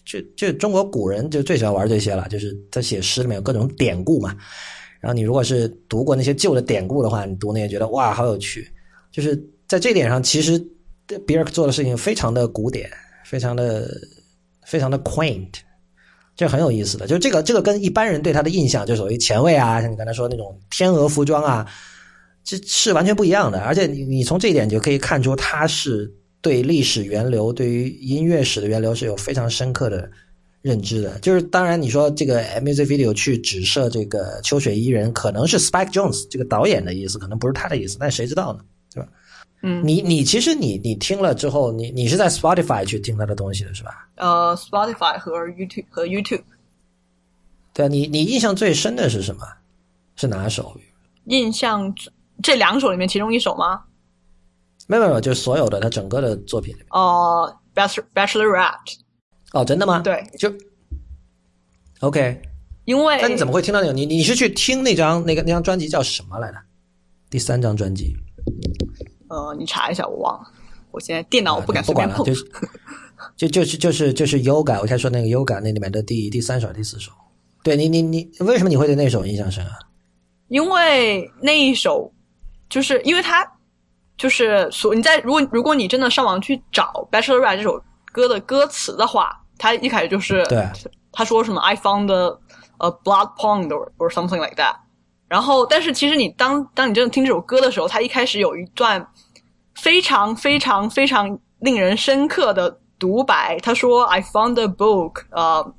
[0.07, 4.35] 就就中国古人就最喜欢玩这些了，就是他写诗里面有各种典故嘛。
[5.01, 8.67] 然后你如果是读过那些旧的典故的话，你读那些觉得哇好有趣。
[9.14, 10.59] 就是在这点上，其实
[11.24, 12.90] 比尔克做的事情非常的古典，
[13.24, 13.88] 非常的
[14.66, 15.53] 非常的 quaint，
[16.35, 17.07] 这很有意思的。
[17.07, 21.64] 就这个这个跟一般人对他的印象，就所谓前卫啊，像你刚才说那种天鹅服装啊，
[22.42, 23.61] 这是完全不一样的。
[23.61, 30.11] 而且你你从这一点就可以看出，他是对历史源流、对于音乐史的源流是有非常深刻的
[30.61, 31.16] 认知的。
[31.20, 38.59] 就是当然你说这个 music video 去指涉这个秋水伊人，可能是 Spike Jones 这个导演的意思，可能不是他的意思，但谁知道呢？
[39.66, 44.07] 嗯，你你其实你你听了之后，你你是在 Spotify 去听他的东西的是吧？
[44.16, 46.42] 呃，Spotify 和 YouTube 和 YouTube
[47.72, 49.46] 对啊，你你印象最深的是什么？
[50.16, 50.77] 是哪首？
[51.24, 51.94] 印象
[52.42, 53.83] 这两首里面其中一首吗？
[54.87, 56.87] 没有没有，就是所有的他整个的作品里面。
[56.90, 58.96] 呃，Bachelor Bachelorette，
[59.53, 60.53] 哦，真的吗？，对，就
[62.00, 62.42] OK。
[62.85, 63.94] 因为那你怎么会听到那个？
[63.94, 66.59] 你你是去听那张那个那张专辑叫什么来着？
[67.31, 68.14] 第三张专辑，
[69.29, 70.47] 呃，你查一下，我忘了，
[70.91, 72.45] 我现在电脑我不敢啊不管了，随便碰。
[73.37, 77.11] 就是就就是就是就是 Yoga，我才说那个 Yoga 那里面的第第三首、第四首。
[77.63, 79.73] 对你你你为什么你会对那首印象深啊？
[80.49, 82.13] 因为那一首，
[82.69, 83.51] 就是因为它
[84.19, 87.83] 就是所你在如果如果你真的上网去找《Bachelorette》这首
[88.13, 90.69] 歌的歌词的话，它一开始就是对
[91.11, 92.39] 他说什么 “I found a,
[92.79, 94.77] a blood pond or or something like that”，
[95.29, 99.05] 然后但是其实你当当你真的听这首歌的时候，它一开始有一段
[99.75, 105.75] 非常非常非常令人深刻的独白，他说 “I found a book”，呃，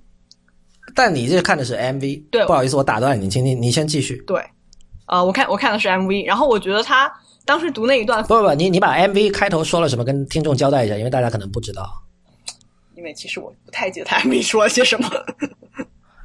[0.93, 4.17] 但你这看的是 MV，对不好意思，我打断你，请你你先继续。
[4.27, 4.43] 对，
[5.08, 7.12] 呃，我看我看的是 MV，然后我觉得他
[7.45, 11.88] 当时读那一段不不不，你你把 MV 开头说了什么，跟听众交代一下，因为大家可能不知道。
[12.95, 15.10] 因为其实我不太记得他 MV 说了些什么。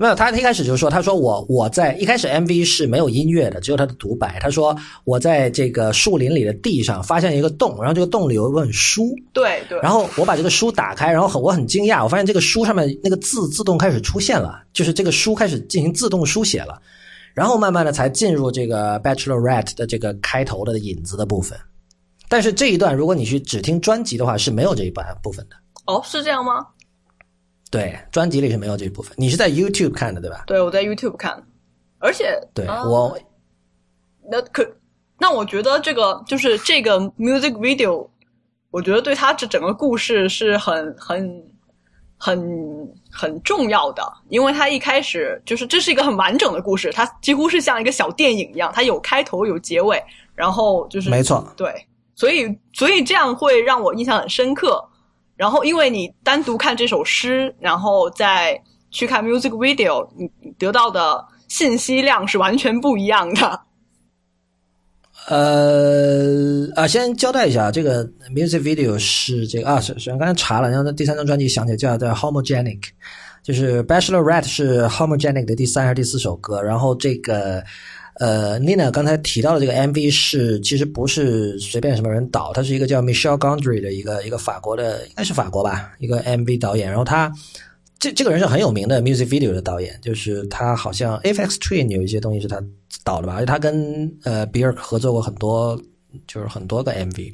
[0.01, 4.39] 没有，他一开始就说，他说我我在一开始 MV 是没有音乐的，只有他的独白。
[4.41, 16.81] 他说我在这个树林里的地上发现一个洞，然后这个洞里有一本书，对对，然后我把这个书打开，然后很我很惊讶，我发现这个书上面那个字自动开始出现了，就是这个书开始进行自动书写了，
[17.35, 21.59] 然后慢慢的才进入这个 Bachelorette 的这个开头的引子的部分。
[22.27, 26.67] 但是这一段如果你去只听专辑的话是没有这一半部分的，哦，是这样吗？
[27.71, 29.15] 对，专辑里是没有这一部分。
[29.17, 30.43] 你是在 YouTube 看的对吧？
[30.47, 31.41] 对，我在 YouTube 看，
[32.01, 33.17] 而且对、啊我
[34.29, 34.69] 那可
[35.19, 38.09] 那我觉得这个就是这个 music video，
[38.71, 41.45] 我觉得对他这整个故事是很很
[42.17, 50.03] 很很重要的，因为他一开始就是这是一个很完整的故事，它几乎是像一个小电影一样，它有开头有结尾，
[50.35, 54.85] 然后就是没错，对，所以所以这样会让我印象很深刻。
[55.41, 63.61] 然后因为你单独看这首诗，然后再去看 music video，你得到的信息量是完全不一样的。
[65.29, 72.83] 呃啊，先交代一下，这个 music video 是这个啊，是是刚才查了，然后第三张专辑想起来叫叫 Homogenic，
[73.43, 77.65] 就是 Bachelorette 是 Homogenic 的第三还是第四首歌，然后这个
[78.15, 87.33] 呃 Nina 刚才提到的这个 MV 是其实不是随便什么人导，他是一个叫 Michelle Gondry 的一个一个法国的应该是法国吧，一个 MV 导演，然后他。
[88.03, 92.59] 这这个人是很有名的 music video 的导演，就是他好像 FX Twin 有一些东西是他
[93.05, 95.79] 导的吧，而且他跟呃比尔合作过很多，
[96.27, 97.31] 就是很多个 MV。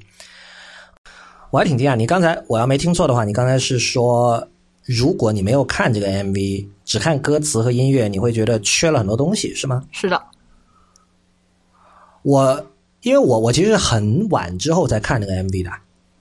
[1.53, 4.45] 我还挺惊讶，你刚才我要没听错的话，你刚才是说，
[4.85, 9.85] 如果你没有看这个 MV，只看歌词和音乐，你会觉得缺了很多东西，是吗？
[9.93, 10.21] 是的，
[12.27, 12.67] 我
[13.03, 15.71] 因为我我其实很晚之后才看那个 MV 的。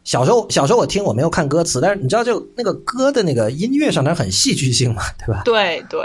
[0.03, 5.41] 小时候，小时候我听我没有看歌词，但是你知道，就那个歌的那个音乐上，它很戏剧性嘛，对吧？
[5.43, 5.99] 对对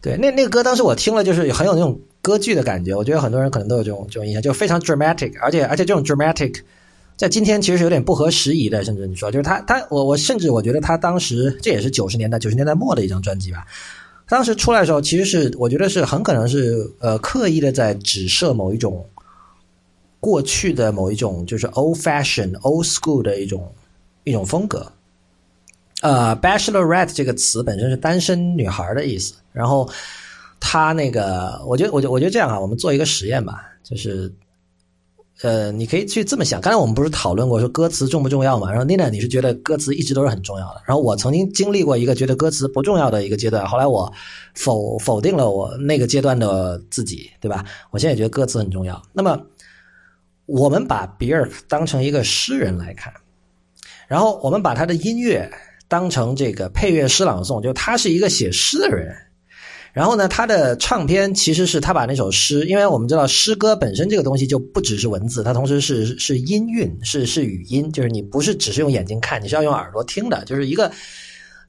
[0.00, 2.94] 对，那那个歌当时我听了，就是很有那种歌剧的感觉。
[2.94, 6.60] 我觉得很多人可能都有这种这种印象，就非常 dramatic，而且而且这种 dramatic
[7.16, 13.66] 在今天其实是有点不合时宜的，甚至你说，就是他他我我甚至我觉得他当时这也是九十年代九十年代末的一张专辑吧。
[14.28, 19.04] 当时出来的时候，其实是我觉得是很可能是呃刻意的在指涉某一种。
[20.20, 23.70] 过去的某一种就是 old fashion、old school 的一种
[24.22, 24.90] 一种风格。
[26.00, 29.34] 呃，bachelorette 这个词本身是单身女孩的意思。
[29.52, 29.86] 然后
[30.58, 34.32] 他那个，我觉得，我觉得我觉得这样啊，我们做一个实验吧，就是
[35.42, 36.60] 呃，你可以去这么想。
[36.60, 38.70] 刚才我们不是讨论过说歌词重不重要嘛？
[38.70, 40.82] 然后 Nina 你是觉得歌词一直都是很重要的。
[40.86, 44.12] 然后我曾经经历过一个觉得歌词不重要的一个阶段，后来我
[44.54, 47.64] 否否定了我那个阶段的自己，对吧？
[47.90, 49.02] 我现在也觉得歌词很重要。
[49.12, 49.40] 那么。
[50.46, 53.10] 我们把比尔当成一个诗人来看，
[54.06, 55.50] 然后我们把他的音乐
[55.88, 59.16] 当成这个配乐诗朗诵，就他是一个写诗的人。
[59.94, 70.90] 然后呢，他的唱片其实是他把那首诗，因为我们知道诗歌本身这个东西就不只是文字，它同时是是音韵，是是语音，就是你不是只是用眼睛看，你是要用耳朵听的，就是一个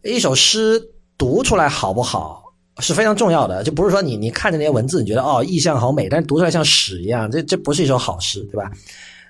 [0.04, 0.82] 一首诗
[1.20, 2.44] 读出来好不好？
[2.80, 8.70] 是非常重要的，就不是说你你看着那些文字，你觉得哦意象好美，但是读出来像屎一样，这这不是一首好诗，对吧？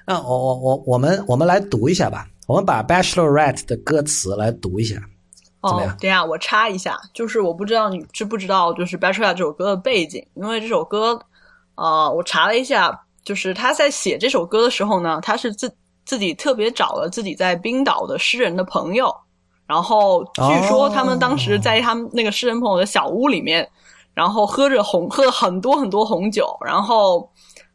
[0.08, 4.96] 那我我我我们我们来读一下吧，我们把《Bachelorette》的歌词来读一下，
[5.68, 5.98] 怎么样？
[6.00, 11.20] 等下我插一下，就是我不知道你知不知道，就是《Bachelorette》这首歌的背景，因为这首歌，
[11.76, 15.74] 呃，我查了一下，就是他在写这首歌的时候呢，他是自
[16.06, 19.16] 自己特别找了自己在冰岛的诗人的朋友。
[19.68, 23.68] 然后据说他们当时在他们那个诗人朋友的小屋里面，
[24.14, 27.28] 然后喝着红，喝了很多很多红酒，然后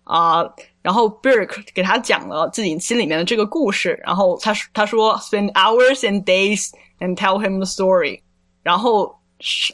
[0.05, 0.45] 啊，
[0.83, 6.69] 然后 Birk 给他讲了自己心里面的这个故事，然后他他说 spend hours and days
[7.01, 8.21] and tell him the story，
[8.63, 9.15] 然后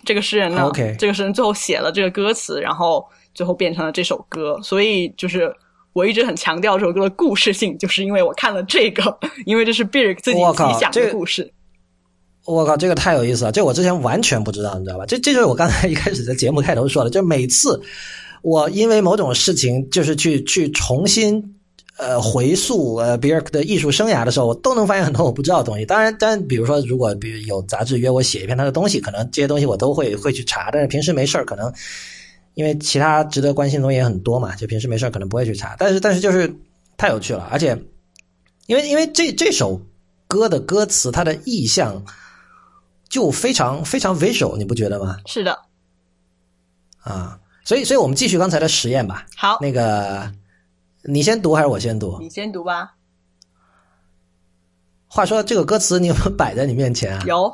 [0.05, 5.53] 这个诗人呢，这个诗人最后写了这个歌词，然后最后变成了这首歌，所以就是
[5.93, 11.53] 我一直很强调这首歌的故事性，就是因为我看了这个， 因为这是 Birk 自己自己想的故事。
[12.45, 13.51] 我靠，这个太有意思了！
[13.51, 15.05] 这我之前完全不知道，你知道吧？
[15.05, 17.83] 这这就是我刚才一开始在节目开头说的，就每次
[18.47, 21.57] 我因为某种事情，就是去去重新
[21.99, 25.85] 呃回溯呃比尔的艺术生涯的时候，我都能发现很多我不知道的东西。
[25.85, 30.71] 当然，但比如说，如果比如有杂志约我写一篇他的东西，可能这些东西我都会会去查。
[30.71, 31.73] 但是平时没事儿，可能
[32.55, 35.75] 因为其他值得关心的东西也很多嘛，就平时没事儿可能不会去查。
[35.77, 36.55] 但是但是就是
[36.97, 37.77] 太有趣了，而且
[38.67, 39.81] 因为因为这这首
[40.29, 42.05] 歌的歌词，它的意象。
[43.09, 45.17] 就非常非常 visual，你不觉得吗？
[45.27, 45.57] 是的，
[46.99, 49.27] 啊，所以所以我们继续刚才的实验吧。
[49.37, 50.33] 好，那个
[51.03, 52.17] 你先读还是我先读？
[52.21, 52.95] 你先读吧。
[55.09, 57.25] 话说这个歌词你有没有摆在你面前啊？
[57.27, 57.53] 有。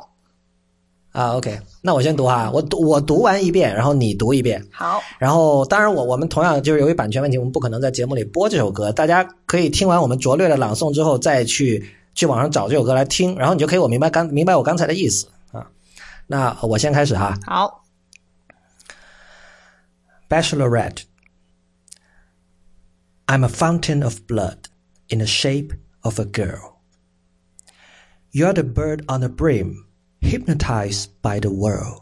[1.13, 4.63] 啊，OK，那我先读哈，我读我读完一遍，然后你读一遍。
[4.71, 5.01] 好。
[5.17, 15.67] 然后当然我我们同样就是由于版权问题，我们不可能在节目里播这首歌，大家可以听完我们拙劣的朗诵之后再去去网上找这首歌来听，然后你就可以我明白刚明白我刚才的意思啊。
[16.27, 17.35] 那我先开始哈。
[17.45, 17.82] 好。
[20.33, 21.05] Bachelorette.
[23.27, 24.67] I'm a fountain of blood
[25.07, 25.73] in the shape
[26.03, 26.81] of a girl.
[28.31, 29.85] You're the bird on the brim,
[30.21, 32.01] hypnotized by the world.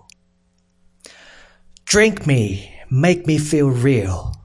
[1.84, 4.41] Drink me, make me feel real.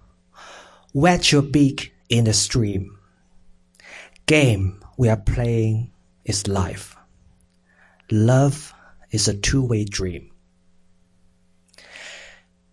[0.93, 2.99] Wet your beak in the stream.
[4.27, 5.93] Game we are playing
[6.25, 6.97] is life.
[8.11, 8.75] Love
[9.13, 10.33] is a two-way dream.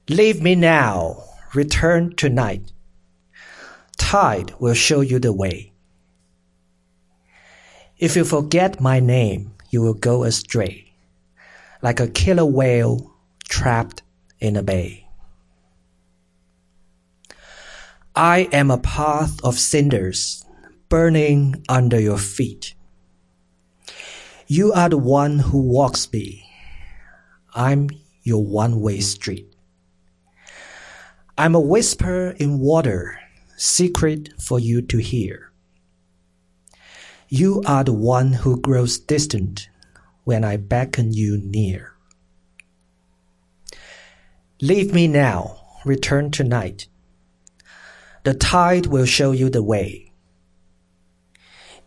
[0.10, 1.24] Leave me now,
[1.54, 2.74] return tonight.
[3.98, 5.72] Tide will show you the way.
[7.98, 10.94] If you forget my name, you will go astray,
[11.82, 13.14] like a killer whale
[13.48, 14.04] trapped
[14.42, 15.08] in a bay.
[18.14, 20.46] I am a path of cinders
[20.90, 22.76] burning under your feet.
[24.48, 26.46] You are the one who walks me.
[27.56, 27.90] I'm
[28.22, 29.53] your one way street.
[31.36, 33.20] I'm a whisper in water,
[33.58, 35.52] secret for you to hear.
[37.28, 39.68] You are the one who grows distant
[40.26, 41.94] when I beckon you near.
[44.62, 46.86] Leave me now, return tonight.
[48.26, 50.12] The tide will show you the way.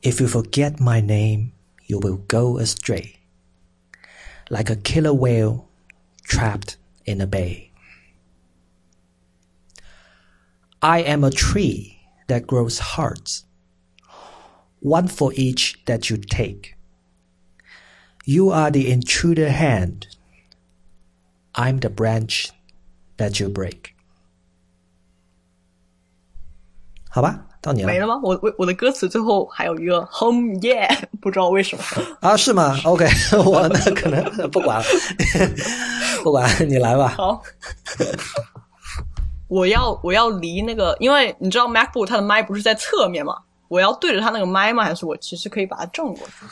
[0.03, 1.53] If you forget my name,
[1.84, 3.20] you will go astray,
[4.51, 5.68] like a killer whale
[6.24, 7.70] trapped in a bay.
[10.82, 11.97] I am a tree
[12.28, 13.43] that grows hearts,
[14.82, 16.76] one for each that you take.
[18.26, 20.08] You are the intruder hand.
[21.54, 22.49] I'm the branch
[23.18, 23.93] that you break.
[27.10, 28.20] 好吧，到你了没了吗？
[28.24, 30.88] 我我我的歌词最后还有一个 home yeah，
[31.20, 31.84] 不知道为什么。
[32.22, 32.38] 啊？
[32.38, 32.80] 是吗？
[32.86, 33.06] OK，
[33.45, 34.86] 我那可能不管了，
[36.24, 37.10] 不管你来吧。
[37.10, 37.43] 好，
[39.47, 43.38] 我要我要离那个，因为你知道 MacBook 它的麦不是在侧面嘛，
[43.68, 44.84] 我要对着它那个麦吗？
[44.84, 46.45] 还是我其实可以把它正过去？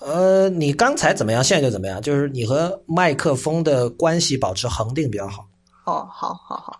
[0.00, 1.42] 呃，你刚才怎么样？
[1.44, 2.00] 现在就怎么样？
[2.00, 5.46] 就是你和麦克风的关系保持恒定比较好。
[5.84, 6.78] 哦，好好好。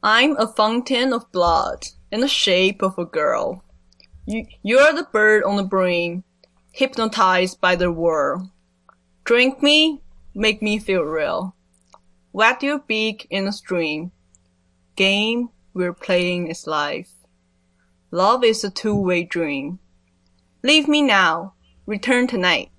[0.00, 3.60] I'm a fountain of blood in the shape of a girl.
[4.26, 6.22] You, you're the bird on the brim,
[6.72, 8.50] hypnotized by the whirl.
[9.24, 10.00] Drink me,
[10.34, 11.54] make me feel real.
[12.31, 14.11] Wet your beak in a stream.
[14.95, 17.09] Game we're playing is life.
[18.11, 19.79] Love is a two-way dream.
[20.63, 21.53] Leave me now,
[21.85, 22.69] return tonight.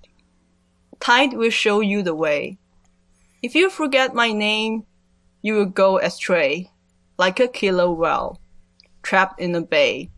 [0.99, 2.57] Tide will show you the way.
[3.41, 4.85] If you forget my name,
[5.41, 6.69] you will go astray,
[7.17, 8.39] like a killer whale,
[9.01, 10.11] trapped in a bay.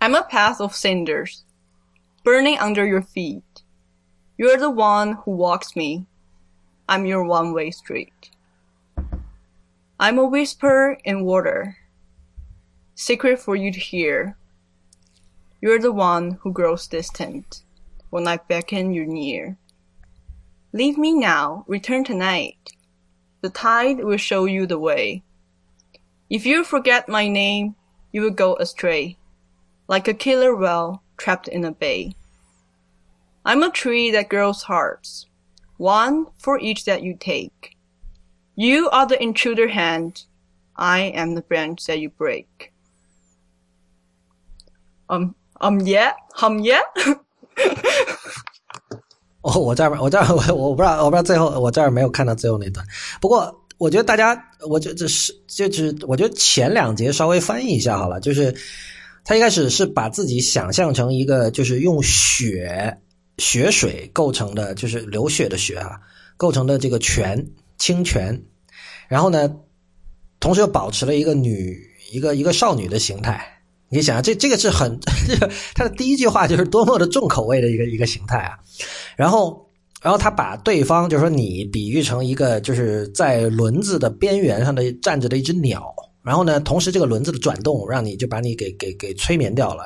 [0.00, 1.44] I'm a path of cinders,
[2.24, 3.62] burning under your feet.
[4.38, 6.06] You're the one who walks me.
[6.90, 8.30] I'm your one-way street.
[10.00, 11.76] I'm a whisper in water,
[12.96, 14.36] secret for you to hear.
[15.60, 17.62] You're the one who grows distant
[18.10, 19.56] when I beckon you near.
[20.72, 22.72] Leave me now, return tonight.
[23.40, 25.22] The tide will show you the way.
[26.28, 27.76] If you forget my name,
[28.10, 29.16] you will go astray,
[29.86, 32.16] like a killer whale trapped in a bay.
[33.44, 35.26] I'm a tree that grows hearts,
[35.80, 37.76] one for each that you take.
[38.54, 40.24] You are the intruder hand,
[40.76, 42.72] I am the branch that you break.
[45.08, 46.12] Um, um, yeah,
[46.42, 46.82] um, yeah.
[49.40, 52.86] 哦，我这儿我这儿我我不知道我不知道最后我这儿没有看到最后那段。
[53.22, 58.54] 不过我觉得大家，我觉得这是就是我觉得前两节稍微翻译一下好了，就是
[59.24, 62.98] 他一开始是把自己想象成一个就是用血
[63.40, 65.98] 血水构成的，就是流血的血啊
[66.36, 68.40] 构成的这个泉清泉，
[69.08, 69.56] 然后呢，
[70.38, 71.76] 同时又保持了一个女
[72.12, 73.56] 一个一个少女的形态。
[73.92, 78.56] 你想啊，这这个是很，这 个他的第一句话就是多么的重口味的一个一个形态啊，
[79.16, 79.68] 然后，
[80.00, 85.92] 然后他把对方就是说你比喻成一个就是在轮子的边缘上的站着的一只鸟，
[86.30, 89.82] 然后呢，同时这个轮子的转动让你就把你给给给催眠掉了。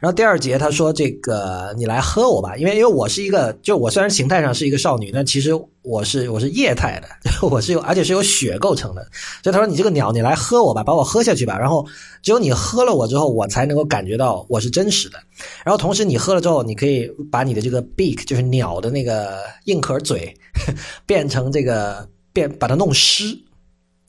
[0.00, 5.50] 然后第二节他说这个你来喝我吧，因为因为我是一个，就我虽然形态上是一个少女，但其实
[5.82, 7.08] 我是我是液态的，
[7.46, 9.06] 我是有而且是由血构成的，
[9.42, 11.86] 所以他说你这个鸟你来喝我吧，把我喝下去吧，然后
[12.22, 15.18] 只有你喝了我之后，我才能够感觉到我是真实的。
[15.62, 20.34] 然后同时你喝了之后，你可以把你的这个 beak 就是鸟的那个硬壳嘴
[21.04, 23.38] 变成这个变把它弄湿。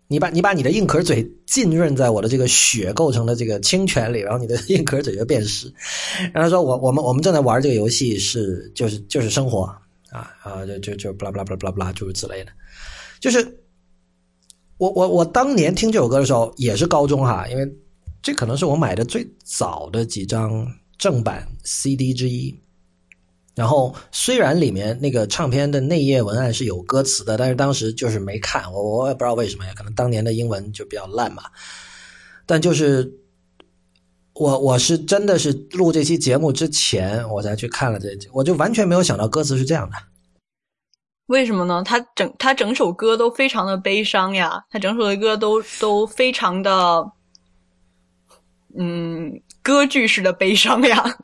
[0.08, 5.74] 你把你把你的硬壳嘴浸润在我的这个血构成的这个清泉里，然后你的 硬壳嘴就变湿。
[6.34, 9.64] 然后他说我我们我们正在玩这个游戏是就是就是生活
[10.12, 12.51] 啊啊就就就巴拉巴拉巴拉巴拉巴拉诸如此类的，
[13.20, 13.39] 就是
[14.78, 17.68] 我我我当年听这首歌的时候也是高中哈，因为
[18.22, 22.54] 这可能是我买的最早的几张正版 CD 之一。
[23.56, 31.43] 然后虽然里面那个唱片的内页文案是有歌词的，但是当时就是没看，我我也不知道为什么呀，可能当年的英文就比较烂嘛。
[32.45, 33.14] 但就是
[34.34, 39.95] 我我是真的是录这期节目之前，我才去看了这，我就完全没有想到歌词是这样的。
[41.28, 41.84] 为什么呢？
[41.86, 47.12] 他整他整首歌都非常的悲伤呀，他整首的歌都都非常的，
[48.78, 51.18] 嗯，歌剧式的悲伤呀。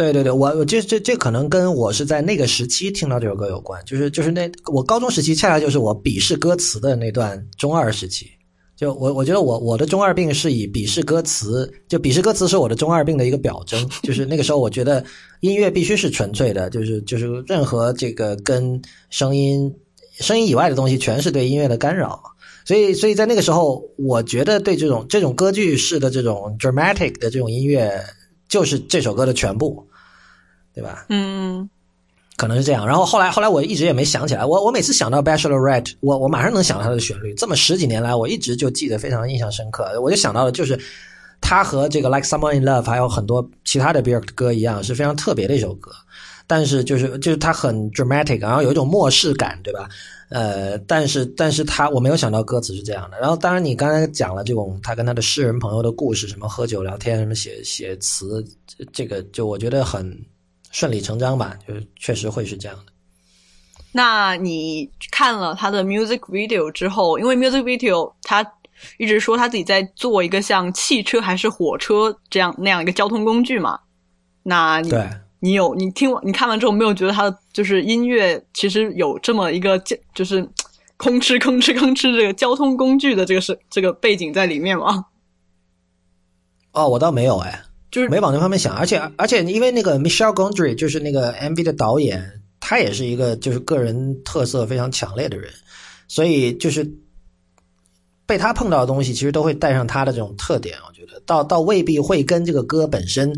[0.00, 8.26] 对对对，我我这这这可能跟我是在那个时期听到这首歌有关，就是就是那我高中时期恰恰就是我鄙视歌词的那段中二时期。
[8.76, 13.86] 就我我觉得我我的中二病是以鄙视歌词，就鄙视歌词是我的中二病的一个表征。
[14.02, 15.04] 就是那个时候我觉得
[15.40, 18.80] 音乐必须是纯粹的，就是就是任何这个跟
[19.10, 19.70] 声音
[20.18, 22.18] 声音以外的东西全是对音乐的干扰。
[22.64, 28.02] 所以所以在那个时候，我觉得对这种这种歌剧式的这种 dramatic 的这种音乐，
[28.48, 29.86] 就是这首歌的全部，
[30.80, 31.04] 对吧？
[31.10, 31.68] 嗯，
[32.36, 32.86] 可能是这样。
[32.86, 37.34] 然后后来后来我一直也没想起来，我我每次想到 Bachelorette，我我马上能想到它的旋律。
[37.34, 40.00] 这么十几年来，我一直就记得非常印象深刻。
[40.00, 40.80] 我就想到了就是
[41.40, 45.92] 它和这个 Like Someone in Love 还有很多其他的 Björk 的歌一样，是非常特别的一首歌。
[46.46, 49.88] 但是就是就是它很 dramatic，然后有一种末世感，对吧？
[50.30, 53.18] 呃，但是但是他我没有想到歌词是这样的。
[53.18, 60.16] 然后当然你刚才讲了这种他跟他的诗人朋友的故事，什么喝酒聊天，什么写写词，这这个就我觉得很
[60.70, 62.92] 顺理成章吧，就是确实会是这样的。
[63.92, 68.44] 那你看了他的 music video 之后，因为 music video 他
[68.96, 73.80] 一直说他自己在做一个像汽车还是火车这样那样一个交通工具嘛？
[74.44, 75.08] 那你对。
[75.42, 80.42] 你有你听完你看完之后没有觉得他的就是音乐其实有这么一个就就是
[80.98, 85.06] 吭哧吭哧吭哧这个交通工具的这个是这个背景在里面吗？
[86.72, 95.52] 哦，我倒没有哎，就是没往那方面想，而且而且因为那个 Michelle Gondry 就是那个 MV 的导演，他也是一个就是个人特色非常强烈的人，
[96.08, 96.88] 所以就是
[98.26, 100.76] 被他碰到的东西，其实都会带上他的这种特点。
[100.88, 103.32] 我觉得倒倒未必会跟这个歌本身。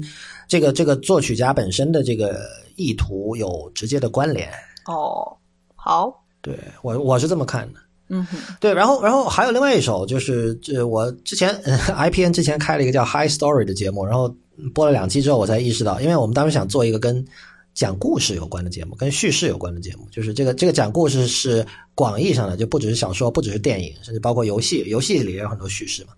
[0.48, 2.38] 这个这个作曲家本身的这个
[2.76, 4.50] 意图有直接的关联
[4.84, 5.38] 哦，
[5.74, 7.80] 好，对我我是这么看的，
[8.14, 8.26] 嗯，
[8.60, 11.48] 对，然后然后还有另外一首，就是这我之前
[11.96, 14.32] IPN 之前开了一个叫 High Story 的节目，然后
[14.74, 17.24] 播了两期之后，我才意识到，因为我们当时想做一个跟
[17.72, 26.10] 讲故事有关的节目，跟叙事有关的节目，就是这个这个讲故事是广义上的，就不只是小说，不只是电影，甚至包括游戏，游戏里也有很多叙事嘛。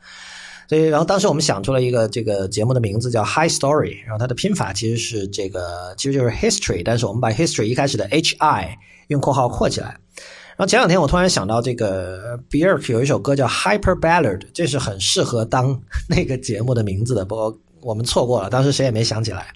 [0.69, 8.77] 所以，然后当时我们想出了一个这个节目的名字叫 High Story，然后它的拼法其实是这个，其实就是 History，但是我们把 History 一开始的 H I
[9.07, 10.01] 用括号括起来。
[10.57, 19.47] 然后前两天我突然想到，这个 Björk 有一首歌叫 Hyper Ballad，这是很适合当 那个节目的名字的，不过我们错过了，当时谁也没想起来。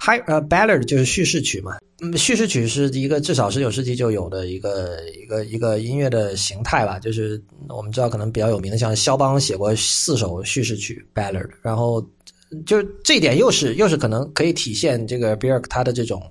[0.00, 12.00] High 呃 Ballad 就是叙事曲嘛，嗯，叙事曲是一个至少十九世纪就有的一个一个一个音乐的形态吧，就是我们知道可能比较有名的，像肖邦写过四首叙事曲 Ballad，然后
[12.64, 16.22] 就这一点又是又是可能可以体现这个 Björk 他的这种，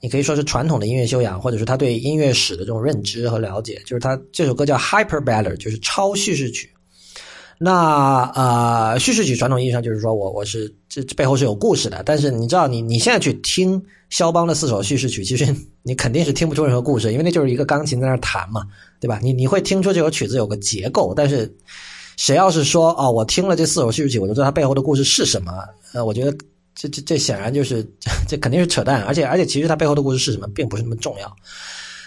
[0.00, 6.70] 你可以说是传统的音乐修养，或者是他对音乐史的这种认知和了解，就是他这首歌叫 Hyper Baller 就是超叙事曲。
[7.58, 18.62] 那呃，叙事曲传统意义上就是说我我是这背后是有故事的，但是你知道，你你现在去听肖邦的四首叙事曲，其实你肯定是听不出任何故事，因为那就是一个钢琴在那弹嘛，
[19.00, 19.18] 对吧？
[19.22, 21.50] 你你会听出这首曲子有个结构，但是
[22.18, 25.50] 谁要是说哦，我听了这四首叙事曲，我就知道它背后的故事是什么？
[25.94, 26.36] 呃，我觉得
[26.76, 27.84] 这这这显然就是
[28.28, 31.36] 这肯定是扯淡，而且而且其实它背后的故事是什么，并不是那么重要。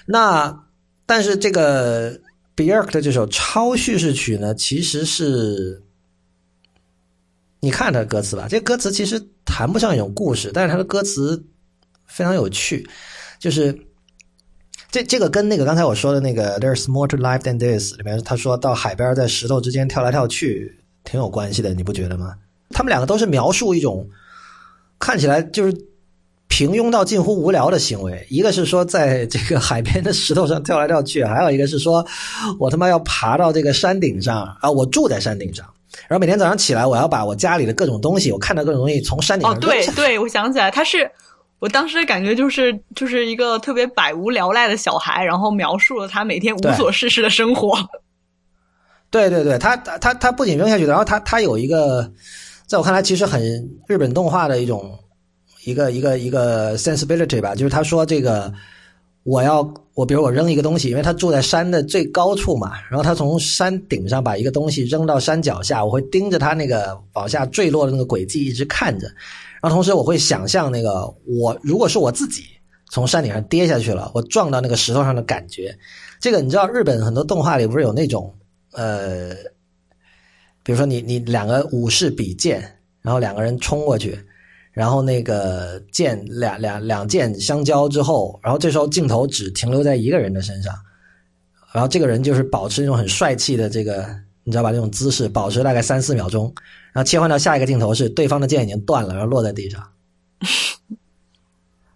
[0.05, 0.63] 那
[1.05, 2.17] 但是这个。
[2.59, 5.81] Björk 的这首超叙事曲呢，其实是，
[7.61, 11.41] 你看它的歌词吧，这歌词其实谈不上一种故事，但是它的歌词
[12.05, 12.85] 非常有趣，
[13.39, 13.73] 就是
[14.91, 22.35] 这这个跟那个刚才我说的那个 There's more to life than this 里面他说到海边在石头之间跳来跳去挺有关系的，你不觉得吗？
[22.71, 24.05] 他们两个都是描述一种
[24.99, 25.73] 看起来就是。
[26.51, 32.05] 平庸到近乎无聊的行为，一个是说在这个海边的石头上跳来跳去，还有一个是说
[32.59, 34.69] 我他妈要爬到这个山顶上啊！
[34.69, 35.63] 我住在山顶上，
[36.07, 41.09] 然后每天早上起来，我要把我家里的各种东西，我看到各种东西从山顶上哦，对对，我想起来，他是
[41.59, 47.77] 我当时感觉就是就是一个特别百无聊赖的小孩，然后描述了他每天无所事事的生活。
[49.11, 52.11] 对对对，他他他不仅扔下去，然后他他有一个，
[52.69, 53.41] 在我看来其实很
[53.87, 54.97] 日本动画的一种。
[55.65, 58.51] 一个一个一个 sensibility 吧，就是他说这个，
[59.23, 59.61] 我要
[59.93, 69.07] 我比如我扔一个东西，因为他住在山的最高处嘛，然后他从山顶上把一个东西扔到山脚下，我会盯着他那个往下坠落的那个轨迹一直看着，
[69.61, 72.45] 然后同时我会想象那个我如果是我自己
[72.89, 75.77] 从山顶上跌下去了，我撞到那个石头上的感觉，
[76.21, 78.33] 这个你知道日本很多动画里不是有那种
[78.71, 79.35] 呃。
[80.69, 82.61] 比如说你你两个武士比剑，
[83.01, 84.15] 然后两个人冲过去，
[84.71, 90.71] 然后那个剑两两两剑相交之后，然后这时候镜头只停留在一个人的身上，
[91.73, 94.69] 然后这个人就是保持那种很帅气的这个，你知道吧？
[94.69, 96.43] 那种姿势保持大概三四秒钟，
[96.93, 99.83] 然后切换到下一个镜头是对方的剑已经断了，然后落在地上。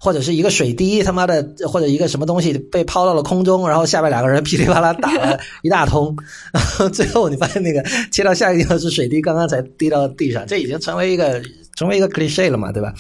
[0.03, 6.13] 或者是一个水滴，他妈的，或者一个什么东西被抛到了空中，然后下面两个人噼里啪啦打了 一大通，
[6.51, 7.81] 然 后最后你发现那个
[8.11, 11.41] 切到下一个是水滴刚刚才滴到地上，这已经成为一个
[11.77, 12.93] 成为一个 cliche 了嘛，对吧？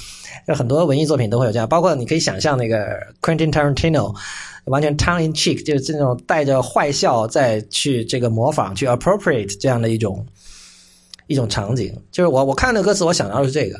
[0.47, 2.85] 有很多文艺作品都会有这样，包括你可以想象那个
[3.21, 4.15] Quentin Tarantino
[4.63, 10.25] 完全 tongue in cheek，就是这种带着坏笑再去这个模仿去 appropriate 这样的一种
[11.27, 13.77] 一种场景，就是我我看那个歌词，我想到的是这个。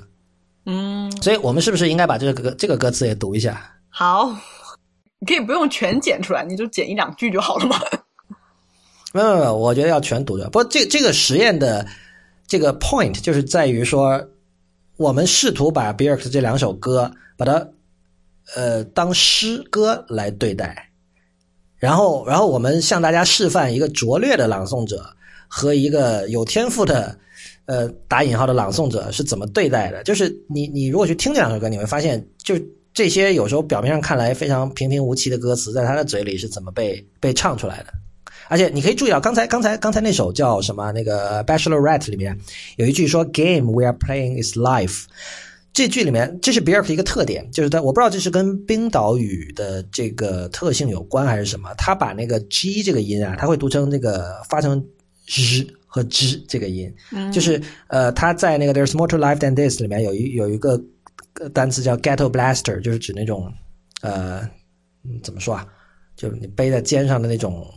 [0.65, 3.69] 嗯，所以我们是不是应该把这个歌这个歌词也读一下？
[3.89, 4.33] 好，
[5.19, 7.77] 你可以不用全剪出来，你就剪一两句就好了嘛。
[9.11, 10.45] 没有没有，我觉得要全读的。
[10.45, 11.85] 不过这这个实验的
[12.47, 14.25] 这个 point 就是在于说，
[14.95, 17.67] 我们试图把 Björk 这两首歌把它
[18.55, 20.89] 呃当诗歌来对待，
[21.75, 25.05] 然后然后我们向大家示范一个拙劣的朗诵者
[25.47, 27.19] 和一个有天赋的。
[27.65, 30.03] 呃，打引号的朗诵者是怎么对待的？
[30.03, 32.55] 就是你，你如果去听这两首歌，你会发现，就
[32.93, 37.93] 这些有时候表面上看来非常平平无奇的歌词，在他的嘴里是怎么被被唱出来的。
[38.49, 40.91] 而且你可以注意到，刚才刚才刚才那首叫什么？
[40.91, 42.37] 那个《Bachelorette》里面
[42.75, 45.05] 有一句说 “Game we are playing is life”，
[45.71, 54.85] 这句里面这是比尔克一个特点，就是他我不知道这是跟冰岛语的这个特性有关还是什么，他把那个 G 这个音啊，他会读成那个发成
[55.25, 55.65] 日。
[55.93, 56.91] 和之这个音，
[57.31, 60.81] 就是呃，他在那个 "There's more to life than this" 里面有一有一个
[61.53, 63.53] 单词叫 "ghetto blaster"，就是指那种
[64.01, 64.41] 呃，
[65.21, 65.67] 怎么说啊？
[66.15, 67.71] 就是你背在肩上的那种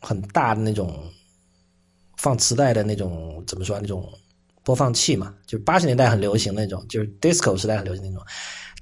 [0.00, 0.98] 很大的那种
[2.16, 3.78] 放磁带的那种怎么说？
[3.78, 4.08] 那种
[4.64, 8.24] 播放器嘛，就是八十年代很流行那种，就是 disco 时代很流行那种。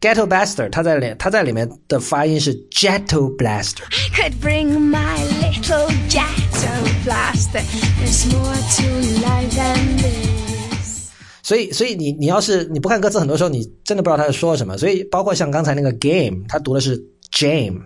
[0.01, 7.63] Ghetto Blaster，它在里，它在里面的发音是 Ghetto Blaster。Could bring my little ghetto blaster.
[7.99, 8.88] There's more to
[9.26, 11.09] life than this.
[11.41, 14.78] 所以，所以你你要是你不看歌词，很多时候你真的不知道他在说什么。
[14.78, 16.99] 所以，包括像刚才那个 game，他读的是
[17.32, 17.80] jam，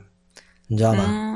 [0.67, 1.03] 你知道吗？
[1.07, 1.32] 嗯，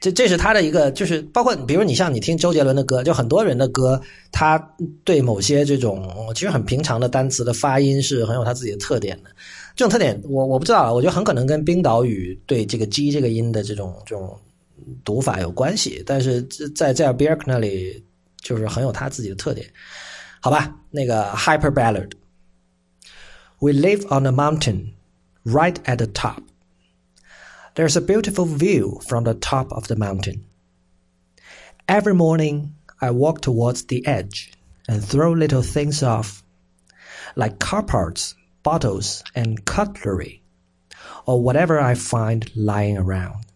[0.00, 4.00] 这这是他的一个，就是包括比如你像你听周杰伦的歌，就很多人的歌，
[4.32, 4.58] 他
[5.04, 9.30] 对某些这种其实很平常的单词的发音是很有他自己的特点的。
[9.76, 14.38] 这种特点我我不知道，我觉得很可能跟冰岛语对这个 G 这个音的这种这种
[15.04, 16.02] 读法有关系。
[16.06, 16.42] 但是
[16.74, 18.02] 在在 Björk 那里
[18.40, 19.66] 就是很有他自己的特点，
[20.40, 20.74] 好吧？
[20.90, 22.10] 那个 Hyper Ballad。
[23.58, 24.94] We live on a mountain,
[25.44, 26.42] right at the top.
[27.76, 30.44] There's a beautiful view from the top of the mountain.
[31.88, 34.52] Every morning, I walk towards the edge
[34.88, 36.42] and throw little things off,
[37.36, 40.42] like car parts, bottles, and cutlery,
[41.26, 43.46] or whatever I find lying around.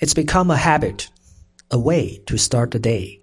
[0.00, 1.10] It's become a habit,
[1.72, 3.20] a way to start the day.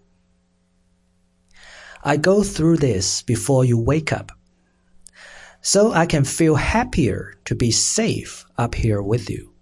[2.04, 4.32] I go through this before you wake up
[5.62, 9.54] so I can feel happier to be safe up here with you.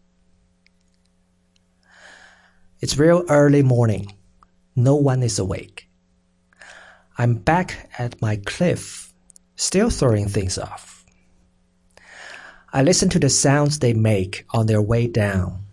[2.79, 4.13] It's real early morning.
[4.75, 5.89] No one is awake.
[7.17, 9.13] I'm back at my cliff,
[9.57, 11.05] still throwing things off.
[12.71, 15.65] I listen to the sounds they make on their way down.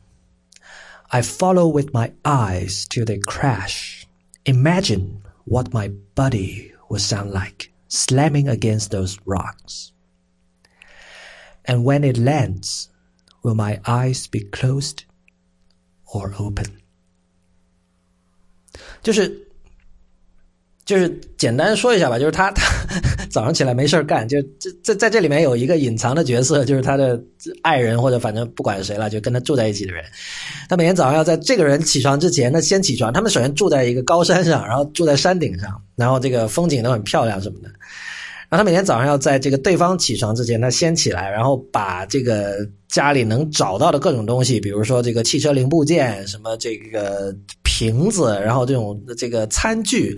[1.12, 4.09] I follow with my eyes till they crash.
[4.45, 9.93] Imagine what my body would sound like slamming against those rocks.
[11.67, 12.87] And when it lands,
[13.43, 14.99] will my eyes be closed
[16.07, 16.67] or open?
[19.03, 19.47] 就是
[20.85, 22.62] 就是简单说一下吧，就是他他
[23.29, 27.21] 早上起来没事干，就这在在这里面有一个隐藏的角色，就是他的
[27.62, 30.05] 爱人或者反正不管谁了，就跟他住在一起的人。
[30.69, 33.12] 他每天早上要在这个人起床之前，他先起床。
[33.12, 37.69] 他们首先住在一个高山上，然后住在山顶上，然后这个风景都很漂亮什么的。
[38.49, 47.34] 然后他每天早上要在这个对方起床之前，他先起来，然后把这个家里能找到的各种东西，比如说这个汽车零部件、什么这个
[47.64, 50.16] 瓶子，然后这种这个餐具，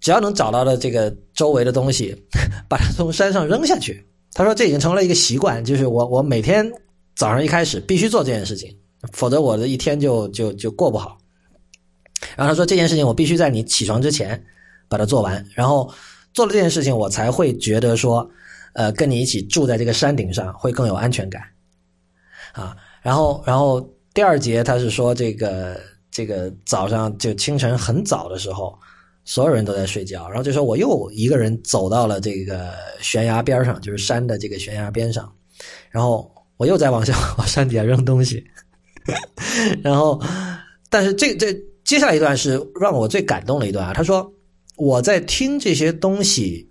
[0.00, 2.16] 只要能找到的这个周围的东西，
[2.68, 4.06] 把它从山上扔下去。
[4.32, 6.70] 他说这已经成了一个习惯，就是我我每天
[7.16, 8.72] 早上一开始必须做这件事情，
[9.12, 11.18] 否则我的一天就就就过不好。
[12.36, 14.40] 然后他说这件事情我必须在你起床之前
[14.88, 15.92] 把它做完，然后。
[16.36, 18.30] 做了这件事情，我才会觉得说，
[18.74, 21.42] 呃，跟你一起住在这个山顶上会更有安全感，
[22.52, 23.80] 啊，然后，然后
[24.12, 25.80] 第二节他是说这个
[26.10, 28.78] 这个早上就清晨很早的时候，
[29.24, 35.32] 所有人都在睡觉，然后就说我又一个人走到了这个悬崖边上，就是山的这个悬崖边上，
[35.88, 38.44] 然后我又在往下 往山底下扔东西，
[39.82, 40.22] 然后，
[40.90, 44.30] 但是这这接下来一段是让我最感动的一段啊，他说
[44.76, 46.70] 我在听这些东西。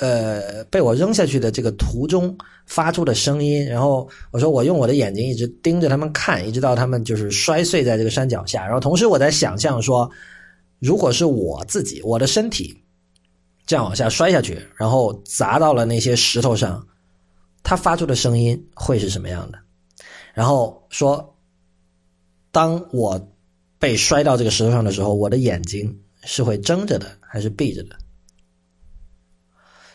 [0.00, 2.34] 呃，被我扔下去的这个途中
[2.64, 10.10] 发出的声音，然后我说我用我的眼睛一直盯着他们看，一直到他们就是摔碎在这个山脚下，然后同时我在想象说，
[10.78, 12.74] 如果是我自己，我的身体
[13.66, 16.84] 这样往下摔下去，然后砸到了那些石头上，
[17.62, 19.58] 它发出的声音会是什么样的？
[20.32, 21.36] 然后说，
[22.50, 23.20] 当我
[23.78, 27.96] 被摔到这个石头上的时候，我的眼睛是会睁着的还是闭着的？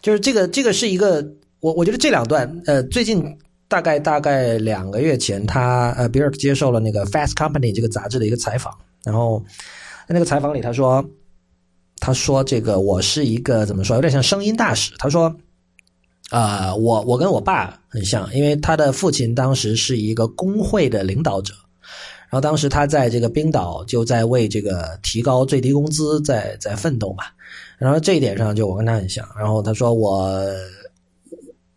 [0.02, 1.26] 就是这个，这个是一个
[1.60, 8.74] 我我觉得这两段，呃，最近大概大概两个月前，他呃，比尔接受了那个《Fast Company》这个杂志的一个采访，
[9.04, 9.44] 然后
[10.08, 11.04] 在那个采访里，他说，
[12.00, 14.94] 他说这个我是一个怎么说，有点像声音大使。
[14.98, 15.36] 他说，
[16.30, 21.54] 啊，我我跟我爸很像，因为他的父亲当时是一个工会的领导者，
[22.30, 27.24] 然后当时他在这个冰岛就在为这个提高最低工资在在奋斗嘛。
[27.78, 29.28] 然后这一点上，就我跟他很像。
[29.38, 30.38] 然后他说我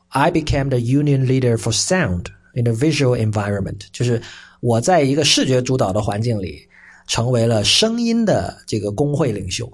[0.08, 4.20] ，I became the union leader for sound in a visual environment，就是
[4.60, 6.62] 我在一个视觉主导的环境里，
[7.06, 9.70] 成为了声音的这个工会领袖。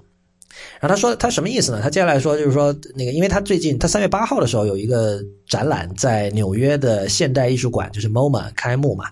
[0.79, 1.81] 然后他说他什么意思呢？
[1.81, 9.05] 他接下来说就是说那个，因为他最近他三月八号的时候有一个展览在纽约的现代艺术馆，就是 MoMA 开幕嘛。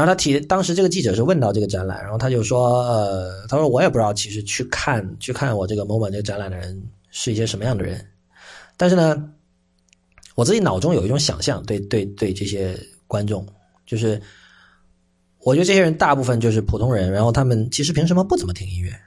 [0.00, 8.02] 然后他提，当时这个记者是问到这个展览，然后他就说，呃，他说我也不知道，其实去看去看我这个某某这个展览的人是一些什么样的人，
[8.78, 9.30] 但是呢，
[10.36, 12.74] 我自己脑中有一种想象，对对对，这些
[13.06, 13.46] 观众，
[13.84, 14.18] 就是
[15.40, 18.98] 我觉得这些人大部分就是普通人，然后他们其实凭什么不怎么听音乐？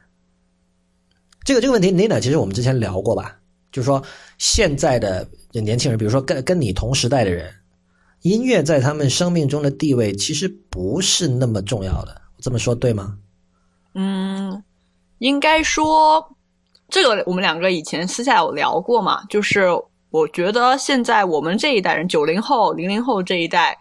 [1.44, 3.36] 这个这个问题，Nina，其实我们之前聊过吧，
[3.72, 4.04] 就是说
[4.38, 7.52] 现在的年轻人，比如说跟跟你同时代的人。
[8.24, 13.18] 音乐在他们生命中的地位其实不是那么重要的，这么说对吗？
[13.96, 14.64] 嗯，
[15.20, 16.36] 应该说，
[16.88, 19.24] 这个我们两个以前私下有聊过嘛。
[19.26, 19.68] 就是
[20.10, 23.78] 我觉得现在我们这一代人，九零后、零零后这一代，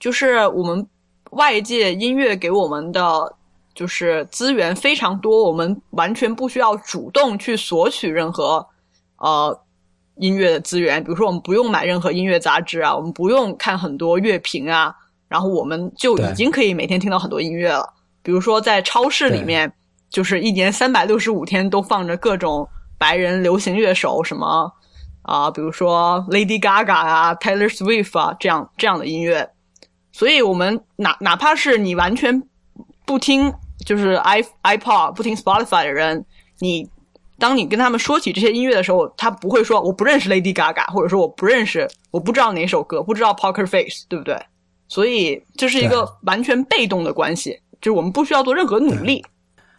[0.00, 0.86] 就是我们
[1.32, 3.36] 外界音乐给我们的
[3.74, 8.66] 就是资源非常多，我们完全不需要主动去索取任何
[9.18, 9.60] 呃。
[10.22, 14.94] 音乐的资源，比如说我们不用买任何音乐杂志啊，我们不用看很多乐评啊，
[15.26, 17.92] 然后我们就已经可以每天听到很多音乐了。
[18.22, 19.72] 比如说在超市里面，
[20.08, 24.72] 就是一年三百六十五天都放着各种白人流行乐手，什么
[25.22, 29.50] 啊，比如说 Lady Gaga 啊、Taylor Swift 啊这样这样的音乐。
[30.12, 32.40] 所以我们哪哪怕是你完全
[33.04, 33.52] 不听
[33.84, 36.24] 就是 i iPod 不听 Spotify 的人，
[36.60, 36.88] 你。
[37.42, 44.40] 当你跟他们说起这些音乐的时候，他不会说我不认识 Lady Gaga，或者说我不认识，我不知道哪首歌，不知道 Poker Face，对不对？
[44.86, 49.24] 所以这是一个完全被动的关系，就是我们不需要做任何努力。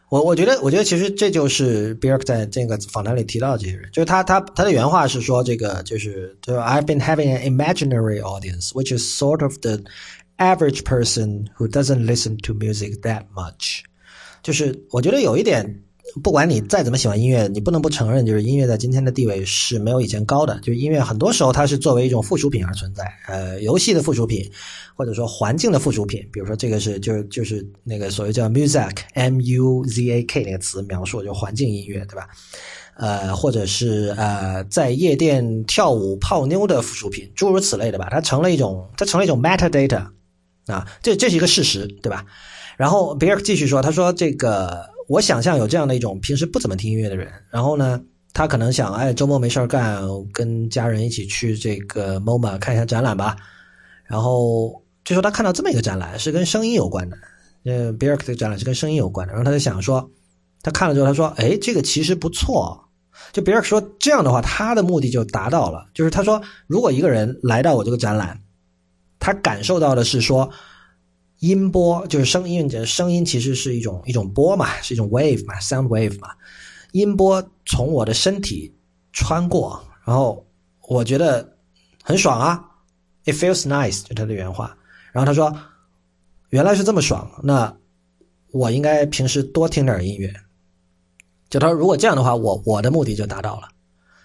[0.09, 9.41] 我我觉得，我觉得其实这就是 b i r k 在这个访谈里提到的这些人，就是他他他的原话是说，这个就是就 I've been having an imaginary audience, which is sort
[9.41, 9.79] of the
[10.35, 13.83] average person who doesn't listen to music that much。
[14.41, 15.82] 就是我觉得有一点。
[16.21, 20.59] 不管你再怎么喜欢音乐，你不能不承认，就是音乐在今天的地位是没有以前高的。
[20.59, 24.47] 就是音乐很多时候它是作为一种附属品而存在，呃，游戏的附属品，
[24.95, 26.23] 或者说环境的附属品。
[26.31, 32.27] 比如说这个是就是就是那个所谓叫 music，m u z a k 那个词描述就环境音乐，对吧？
[32.95, 38.07] 呃，或者是呃在夜店跳舞泡妞的附属品，诸如此类的吧。
[38.11, 40.09] 它成了一种它成了一种 metadata
[40.67, 42.23] 啊，这这是一个事实，对吧？
[42.77, 44.92] 然后比尔继续说，他说这个。
[45.13, 48.01] 我想象有这样的一种平时不怎么听音乐的人，然后呢，
[48.33, 50.01] 他可能想，哎，周末没事干，
[50.31, 53.35] 跟家人一起去这个 MoMA 看一下展览吧。
[54.05, 57.17] 然后就说他看到这么一个展览，是跟声音有关的，
[57.63, 59.33] 呃 b i r k 的展览是跟声音有关的。
[59.33, 60.09] 然后他就想说，
[60.63, 62.83] 他看了之后，他说，哎，这个其实不错。
[63.33, 65.85] 就 b i r k 说这样的话，他的目的就达到了。
[65.93, 68.41] 就是他说，如果一个人来到我这个展览，
[69.19, 70.49] 他感受到的是说。
[71.43, 76.29] 音波就是声音，这声音其实是一种一种波嘛，是一种 wave 嘛，sound wave 嘛。
[76.93, 78.73] 音波从我的身体
[79.11, 80.47] 穿过，然后
[80.87, 81.57] 我觉得
[82.01, 82.63] 很爽啊
[83.25, 84.73] ，it feels nice，就他的原话。
[85.11, 85.53] 然后他说，
[86.51, 87.75] 原来是这么爽，那
[88.51, 90.33] 我应该平时多听点音乐。
[91.49, 93.67] 就他说，如果这样的话，我我的目的就达到了。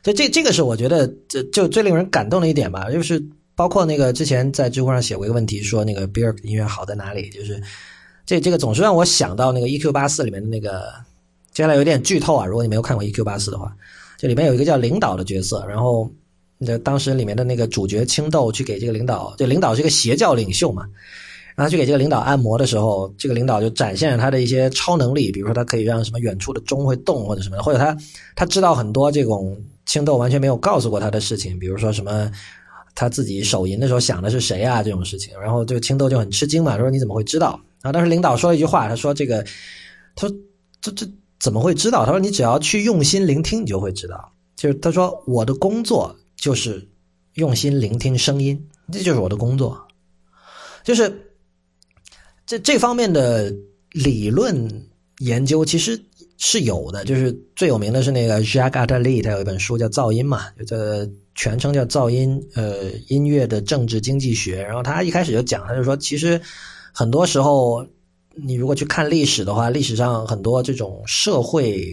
[0.05, 3.21] 所以这这个是我觉得这就最令人感动的一点吧，就是。
[3.59, 7.29] 包括那个之前在知乎上写过一个问题，说那个 b i r 音乐好在哪里？
[7.31, 7.61] 就是
[8.25, 10.93] 这这个总是让我想到那个 EQ 八四里面的那个，
[11.51, 13.75] 接下来有点剧透啊，如果你没有看过 EQ 八四的话，
[14.17, 16.09] 这里面有一个叫领导的角色，然后
[16.57, 20.85] 那当时里面的那个主角青豆去给这个领导，这领导是一个邪教领袖嘛，
[21.57, 27.97] 然后去给这个领导按摩的时候，这个领导就展现了他的一些超能力，比如说他可以让什么远处的钟会动或者什么的，或者他
[28.37, 32.31] 他知道很多这种青豆完全没有告诉过他的事情，比如说什么。
[32.99, 34.83] 他自己手淫的时候想的是谁啊？
[34.83, 37.51] 这种事情，然后这个青豆就很吃惊嘛，说你怎么会知道？
[37.81, 39.41] 然后当时领导说了一句话，他说这个，
[40.17, 40.37] 他说
[40.81, 41.07] 这这
[41.39, 42.05] 怎么会知道？
[42.05, 44.33] 他说你只要去用心聆听，你就会知道。
[44.57, 46.89] 就是他说我的工作就是
[47.35, 48.61] 用心聆听声音，
[48.93, 49.81] 这就是我的工作，
[50.83, 51.33] 就是
[52.47, 53.55] 这这方面的
[53.93, 54.89] 理论
[55.21, 56.03] 研究其实
[56.39, 61.07] 是有的，就是最有名的是那个 Jacques Attali，他有一本书叫《噪音》嘛，就这。
[61.41, 64.61] 全称叫噪音，呃，音乐的政治经济学。
[64.61, 66.41] 然后他一开始就讲，他就说，其实
[66.93, 67.87] 很多时候，
[68.35, 71.87] 你如果去看历史的话，历史上很多这种社会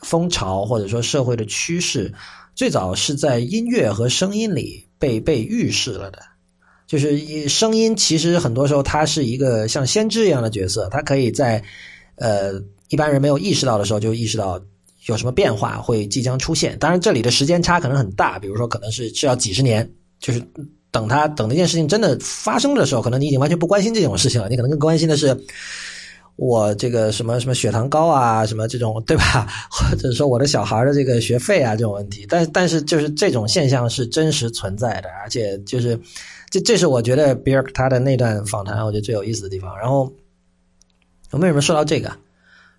[0.00, 2.14] 风潮或者说社会的趋势，
[2.54, 6.22] 最早是在音乐和声音里被被预示了的。
[6.86, 11.62] 就是声音，其实很多时候它是一个像先知一样的角色，它可以在
[12.14, 12.54] 呃
[12.88, 14.60] 一般人没有意识到的时候就意识到。
[15.06, 16.78] 有什么变化会即将出现？
[16.78, 20.42] 当然，这里的时间差可能很大，比如说可能是是要几十年，就是
[20.90, 25.34] 等他等那件事情真的发生的时候，可能你已经完全不关心这种事情了，你可能更关心的是
[26.36, 29.48] 我这个什么什么血糖高啊，什么这种对吧？
[29.70, 32.26] 或者说我的小孩的这个学费啊这种问题。
[32.28, 35.98] 但但是就是这种现象是真实存在的，而且就是
[36.50, 39.74] 这这是我觉得比尔他的那段访谈我觉得最有意思的地方。
[39.78, 40.12] 然后
[41.30, 42.12] 我为什么说到这个？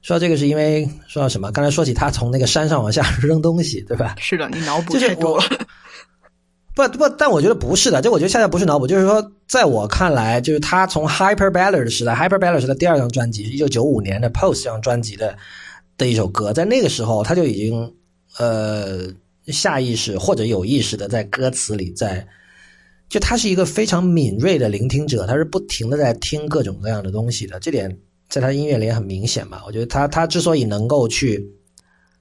[0.01, 1.51] 说到这个是因为说到什么？
[1.51, 4.15] 刚才说起他从那个山上往下扔东西，对吧？
[4.17, 5.43] 是的，你脑补太多了。
[6.75, 15.37] 不不，但我觉得不是的，这我觉得恰恰不是脑补，就是说，在我看来，就是他从 Hyper Ballad 时代，Hyper Ballad 时代第二张专辑，一九九五年的 Post 这张专辑的
[15.97, 17.93] 的一首歌，在那个时候他就已经
[18.37, 19.07] 呃
[19.47, 22.25] 下意识或者有意识的在歌词里，在
[23.09, 27.97] 就他是一个非常敏锐的聆听者，他是不停的在听各种各样的东西的，这点。
[28.29, 31.43] 在他音乐里也很明显嘛，我觉得他他之所以能够去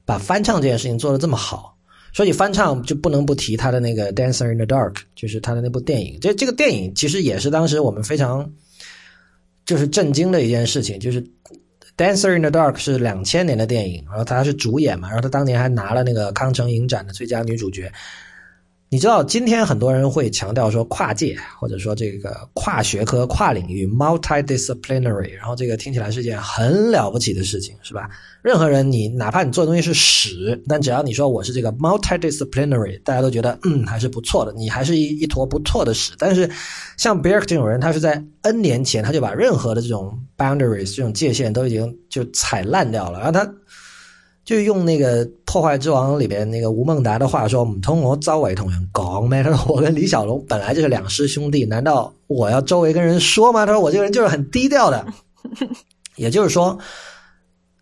[0.06, 1.76] 把翻唱这件事情做得这么好，
[2.12, 6.18] 说起翻唱就不能不提他的那个《Dancer in the Dark》，就是他的那部电影。
[6.20, 8.50] 这这个电影其实也是当时我们非常
[9.66, 11.22] 就是震惊的一件事情，就是
[11.96, 17.92] 《Dancer in the Dark》是两千年的电影，然后他是主演嘛，然后他当年还拿了那个康城影展的最佳女主角。
[18.90, 28.08] 你知道今天很多人会强调说跨界，或者说这个跨学科、跨领域 （multidisciplinary），然后这个听起来是件很了不起的事情，是吧？
[28.40, 36.14] 任何人，你哪怕你做的东西是屎，但只要你说我是这个 multidisciplinary，大家都觉得嗯还是不错的，你还是一一坨不错的屎。
[36.16, 36.50] 但是
[36.96, 43.52] 像 b e r k 这种人，他是在 N 年前他就把任何的这种 boundaries 这种界限都已经就踩烂掉了，然后他。
[44.48, 49.42] 就用那个《破坏之王》里边那个吴孟达的话说：“唔通我周围同人讲咩？
[49.42, 53.66] 他说我跟李小龙本来就是两师兄弟，难道我要周围跟人说吗？
[53.66, 55.06] 他说我这个人就是很低调的。
[56.16, 56.78] 也就是说，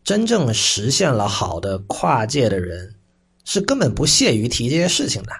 [0.02, 2.96] 真正实现了好的跨界的人，
[3.44, 5.30] 是根本不屑于提这些事情的。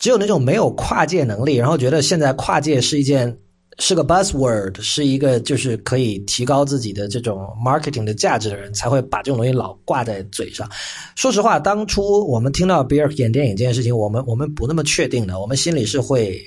[0.00, 3.38] 只有那种没有跨界能力，然后觉得现在跨界是一件。”
[3.78, 10.68] 是个 buzzword，是一个就是可以提高自己的这种 marketing 的价值的人才会把这种东西老挂在嘴上。
[11.16, 16.38] 说实话，当初我们听到 Beer 演电影这件事情，我们我们不那么确定的，我们心里是会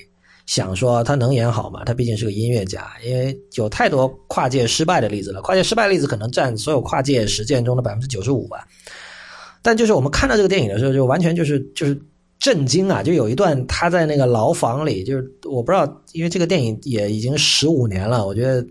[0.46, 1.82] 想说他能演好吗？
[1.84, 5.42] 他毕竟是个音乐家，因为有太多跨界失败的例子了。
[5.42, 8.66] 跨界失败例子可能占所有跨界实践中的百分之九十五吧。
[9.62, 12.00] 但就是我们看到这个电影的时候，就完全就是就是。
[12.38, 13.02] 震惊啊！
[13.02, 18.66] 就有一段他在那个牢房里，就是我不知道，因为这个电影也已经十五年了，我觉得，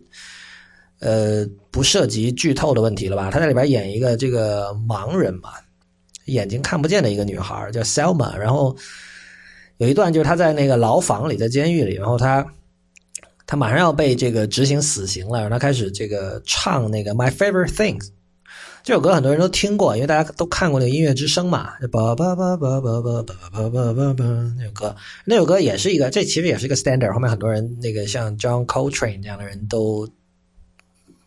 [0.99, 3.31] 呃，不涉及剧透的问题了吧？
[3.31, 5.49] 他在里边演一个这个盲人嘛，
[6.25, 8.75] 眼睛看不见的一个女孩叫 Selma，然后
[9.77, 12.45] 有一段就是他在那个牢房里，在监狱里，然后他
[13.47, 18.09] 他马上要被这个执行死刑了，然后他开始这个唱那个 My Favorite Things。
[18.85, 24.23] 这首歌很多人都听过，因为大家都看过那个《音乐之声》嘛，叭叭叭叭叭叭叭叭叭叭叭
[24.55, 27.11] 那首歌，那首歌也是一个，这其实也是一个 standard。
[27.11, 30.07] 后面很多人那个像 John Coltrane 这样的人都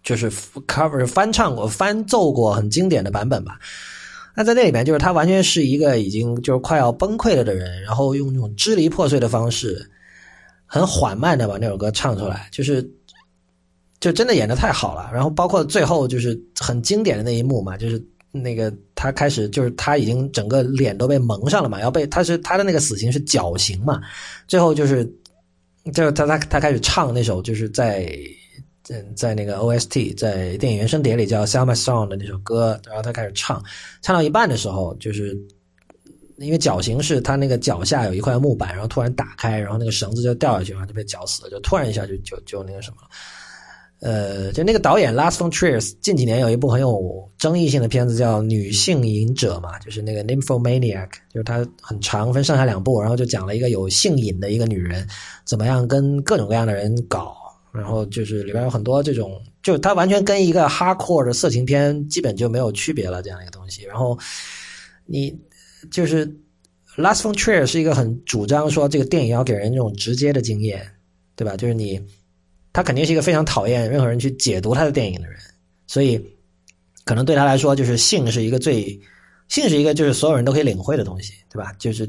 [0.04, 0.30] 就是
[0.68, 3.59] cover 翻唱过、翻奏过很经典的版本吧。
[4.36, 9.90] 那在那里面，就是他完全是一个已经就是快要崩溃了的人，然后用那种支离破碎的方式，
[10.64, 12.88] 很缓慢的把那首歌唱出来，就是。
[14.01, 24.01] 就真的演的太好了，然后包括最后就是很经典的那一幕嘛，就是那个他开始就是他已经整个脸都被蒙上了嘛，要被他是他的那个死刑是绞刑嘛，
[24.46, 25.05] 最后就是
[25.92, 28.14] 就是他他他开始唱那首就是在
[28.90, 33.62] 嗯，在那个 OST，在电影原声碟里叫《Sell My Song》的那首歌，然后他开始唱，
[34.01, 35.36] 唱到一半的时候，就是
[36.38, 43.09] 因为绞刑是他那个脚下有一块木板，然后突然打开，然后那个绳子就掉下去，然后就被绞死了，就突然一下就就就那个什么了。
[44.01, 55.05] 呃，就那个导演 Lars von Trier 近几年有一部很有争议性的片子叫《女性瘾者》嘛，就是那个 Nymphomaniac，就是它很长，分上下两部，然后就讲了一个有性瘾的一个女人
[55.44, 57.34] 怎么样跟各种各样的人搞，
[57.72, 59.32] 然后就是里边有很多这种，
[59.64, 63.82] 就它完全跟一个 hardcore 的色情片基本就没有区别了这样一个东西。
[63.82, 64.16] 然后
[65.07, 65.36] 你
[65.90, 66.24] 就是
[66.96, 70.86] Lars von Trier 是一个很主张说这个电影要给人这种直接的经验，
[71.34, 71.57] 对吧？
[71.57, 72.01] 就是你。
[72.79, 75.37] 他肯定是一个非常讨厌任何人去解读他的电影的人，
[75.89, 76.16] 所以
[77.05, 78.97] 可能对他来说，就是性是一个最
[79.49, 81.72] 性是一个就是所有人都可以领会的东西，对吧？
[81.76, 82.09] 就是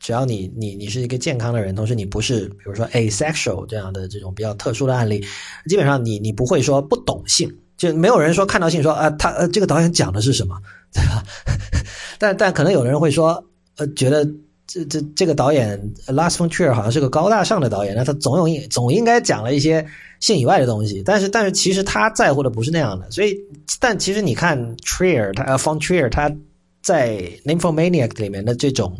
[0.00, 5.22] 只要你你你是一个健康的人，同时你不是比如说 asexual 这样的这种比较特殊的案例，
[5.66, 10.58] 基本上你你不会说不懂性，就没有人说看到性说啊他呃这个导演讲的是什么，
[10.94, 11.22] 对吧？
[12.18, 13.44] 但但可能有的人会说
[13.76, 14.26] 呃觉得。
[14.72, 19.84] 这这这个导演 Lars von Trier 好像是个高大上的导演，那他总有应总应该讲了一些
[20.18, 23.36] 性以外的东西，但是但是其实他在乎的不是那样的，所以
[23.78, 26.34] 但其实你看 Trier 他呃 von Trier 他
[26.80, 28.96] 在 Nymphomaniac 里面的这种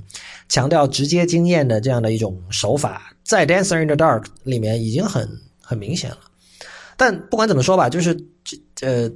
[0.50, 5.26] 强调直接经验的这样的一种手法，在 Dancer in the Dark 里面已经很
[5.58, 6.18] 很明显了。
[6.98, 8.14] 但不管怎么说吧，就是
[8.44, 9.10] 这呃，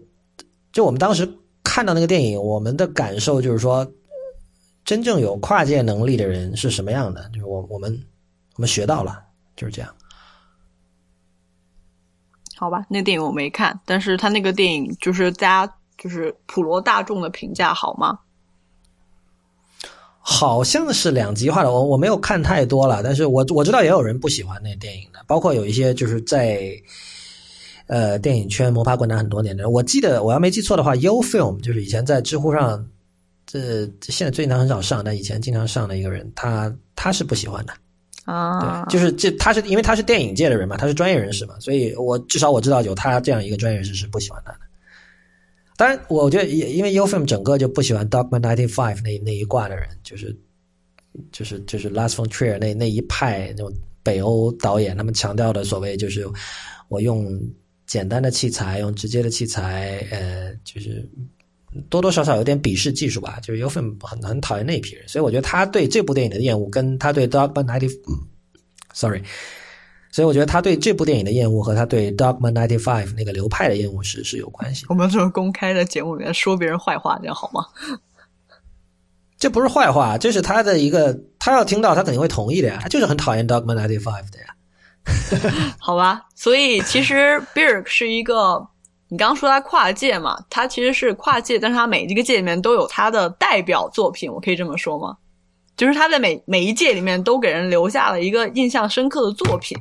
[0.73, 1.29] 就我们当时
[1.63, 3.87] 看到那个电影，我们的感受就是说。
[4.87, 7.29] 真正有跨界能力的人是什么样的？
[7.31, 7.93] 就是我我们
[8.55, 9.21] 我们学到了，
[9.57, 9.93] 就是这样。
[12.55, 18.21] 好吧，那电影我没看，但是他那个电影就是大家就是普罗大众的评价好吗？
[20.21, 26.61] 好像是两极化的，我我没有看太多了，但是我我知道也有人不喜欢那电影的，包括有一些就是在
[27.89, 29.73] 呃电影圈摸爬滚打很多年的人。
[29.73, 32.89] 我记得我要没记错的话，U Film 就是以前在知乎上。
[33.47, 37.73] 这现在最近他很少上，但以前经常上的一个人，他他是不喜欢的
[38.25, 38.85] 啊。
[38.85, 44.59] 对，就是这他是因为他是电影界的人嘛，他是专业人士嘛，所以我至少我知道有他这样一个专业人士是不喜欢他的。
[45.77, 50.37] 当然，我觉得也因为 UFM 整个就不喜欢 Dogma Ninety Five 那那一挂的人，就是
[51.31, 53.73] 就是就是 Last von Trier 那那一派那种
[54.03, 56.27] 北欧导演，他们强调的所谓就是
[56.89, 57.41] 我用
[57.87, 61.09] 简单的器材，用直接的器材，呃，就是。
[61.91, 69.23] 多多少少有点鄙视技术吧，就是有份很很讨厌那一批人，所以我觉得他对这部电影的厌恶，跟他对 Dogma Ninety，sorry，
[70.11, 74.87] 所以我觉得他对这部电影的厌恶和他对 Dogma Ninety Five 那个流派的厌恶是是有关系。
[74.89, 77.67] 我们这种公开的节目里面说别人坏话，这样好吗？
[79.39, 84.47] 这不是坏话，这是他的一个，他要听到他肯定会同意的呀，他就是很讨厌 Dogma Ninety Five 的呀。
[85.79, 88.67] 好吧，所以其实 Birk 是一个。
[89.09, 90.45] 你刚刚说他跨界嘛？
[90.51, 95.17] 他其实是跨界，但是他每一个界里面都有他的代表作品，我可以这么说吗？
[95.77, 99.79] 就是他在每每一届里面都给人留下了一个印象深刻的作品。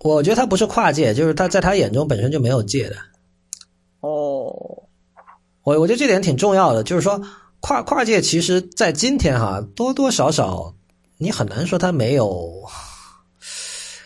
[0.00, 2.96] 我觉得他不是跨界，就是他在他眼中本身就没有界的。
[4.00, 4.84] 哦，
[5.64, 7.20] 我我觉得这点挺重要的，就是说
[7.58, 10.74] 跨跨界，其实在今天哈多多少少
[11.16, 12.62] 你很难说他没有。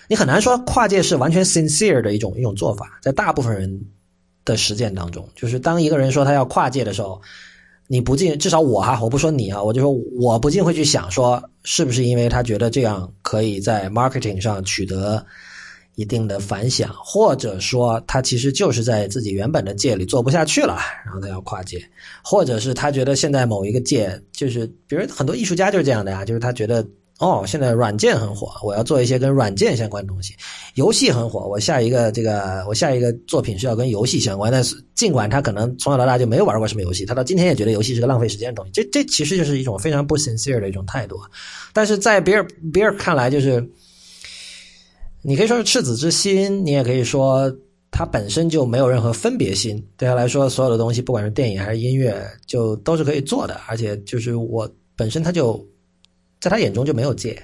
[0.08, 3.80] 你很难说跨界是完全 sincere 的一种一种做法，在大部分人
[4.44, 7.20] 的实践当中，就是当一个人说他要跨界的时候，
[7.86, 15.24] 你不禁至少我哈，我不说你啊，我就说我不禁会去想说，是不是因为他觉得这样可以在 marketing 上取得
[15.94, 20.76] 一定的反响，或者说他其实就是在自己原本的界里做不下去了，
[21.06, 21.80] 然后他要跨界，
[22.24, 26.86] 或者是他觉得现在某一个界就是，比如很多艺术家就是这样的呀，就是他觉得。
[27.22, 30.34] 哦，现在软件很火，我要做一些跟软件相关的东西。
[30.74, 34.50] 游戏很火，我下一个这个我下一个作品是要跟游戏相关。
[34.50, 38.72] 但是尽管他可能从小到大就没有玩过什么游戏，他到今天也觉得游戏是个浪费时间的东西。
[38.72, 41.16] 这这其实就是一种非常不 sincere 的一种态度。
[41.72, 43.64] 但是在比尔比尔看来，就是
[45.22, 47.56] 你可以说是赤子之心，你也可以说
[47.92, 49.80] 他本身就没有任何分别心。
[49.96, 53.60] 对他来说，所有的东西，不管是电影还是音乐，就都是可以做的。
[53.68, 55.64] 而且就是我本身他就。
[56.42, 57.40] 在他眼中就没有界，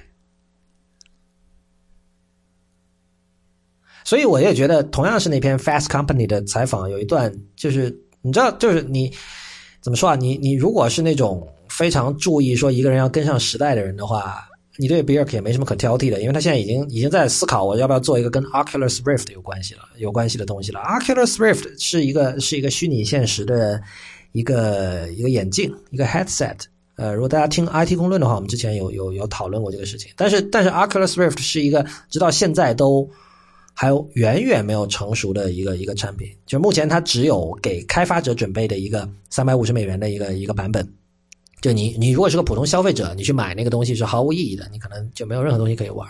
[4.03, 9.09] 所以我也觉得，同样是那篇 Fast Company 的采访，有一段就是你知道，就是你
[9.79, 10.17] 怎么说啊？
[10.17, 14.45] 你你如果是那种非常注意说一个人要跟上时代的人的话，
[14.75, 20.81] 你对 b i r k 也没什么可挑剔的，因为他现在已经已经在思考我要不要做一个跟 Oculus Rift 有关系了有关系的东西了。
[20.81, 23.81] Oculus Rift 是一个是一个虚拟现实的
[24.33, 26.65] 一个一个眼镜，一个 headset。
[26.99, 30.11] 呃，如果大家听 IT 公论的话，我们之前有有有讨论过这个事情。
[30.17, 33.09] 但是但是，Oculus Rift 是一个直到现在都
[33.73, 36.27] 还远远没有成熟的一个一个产品。
[36.45, 40.85] 就目前它只有给开发者准备的一个三百五十美元的一个一个版本。
[41.61, 46.05] 就你你如果是个普通消费者，你去买那个东西是毫无意义的，你可能就没有任何东西可以玩。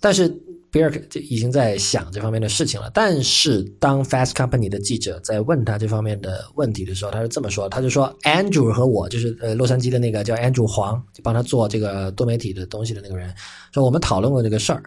[0.00, 0.28] 但是
[0.70, 2.90] 比尔就已经在想这方面的事情了。
[2.92, 13.32] 但是当 Fast Company 的记者在问他这方面的问题的时候，他是这么说：他就说，Andrew 和我就是呃洛杉矶的那个叫 Andrew 黄，就帮他做这个多媒体的东西的那个人，
[13.72, 14.82] 说我们讨论过这个事儿。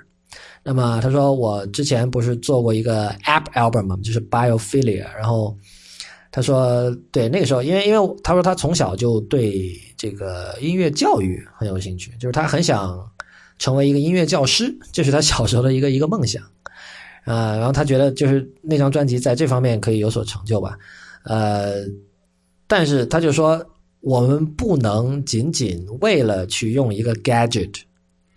[0.63, 5.57] 那么他说我之前不是做过一个 App Album 嘛，就是 Biophilia，然后
[6.31, 13.09] 他说对那个时候，因为因为他说他从小就对这个音乐教育很有兴趣，就是他很想。
[13.59, 16.41] 成为一个音乐教师，这是他小时候的一个一个梦想，
[17.25, 20.77] 啊，然后他觉得就是那张专辑在这方面可以有所成就吧，
[21.23, 21.85] 呃，
[22.67, 23.63] 但是他就说
[23.99, 27.81] 我们不能仅仅为了去用一个 gadget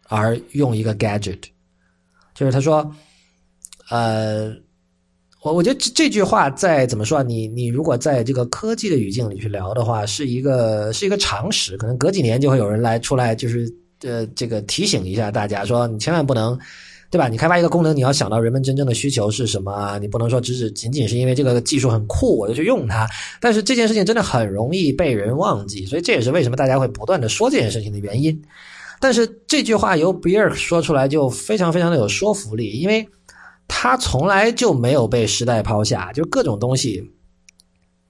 [0.09, 1.39] 而用一个 gadget，
[2.35, 2.93] 就是他说，
[3.91, 4.53] 呃，
[5.43, 7.23] 我我觉得这这句话在怎么说啊？
[7.23, 13.73] 你你如果在这个科技的语境里去聊的话，是一个是一个常识，可能隔几年就会有人来出来就是。
[14.03, 16.59] 呃，这个提醒一下大家，说你千万不能，
[17.11, 17.29] 对吧？
[17.29, 19.99] 你开发一个功能，你要想到人们真正的需求是什么？
[20.01, 23.07] 你不能说只是仅仅是因为这个技术很酷，我就去用它。
[23.41, 28.43] 但是这件事情真的很容易被人忘记，所以这也是为什么大家会不断的说这件事情的原因。
[28.99, 33.07] 但是这句话由比尔说出来就非常非常的有说服力，因为
[33.69, 37.12] 他从来就没有被时代抛下，就各种东西。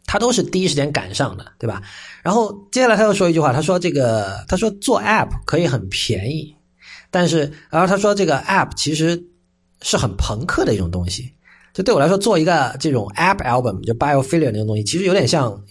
[0.04, 1.82] 他都是第一时间赶上的，对吧？
[2.22, 6.54] 然后接下来他又说一句话，他说：“这个，他说做 App 可以很便宜，
[7.10, 9.24] 但是，然后他说这个 App 其实
[9.80, 11.32] 是很朋克的一种东西。
[11.72, 15.62] 就对我来说，做一个这种 App Album 就 Biophilia 那种东西，其实有点像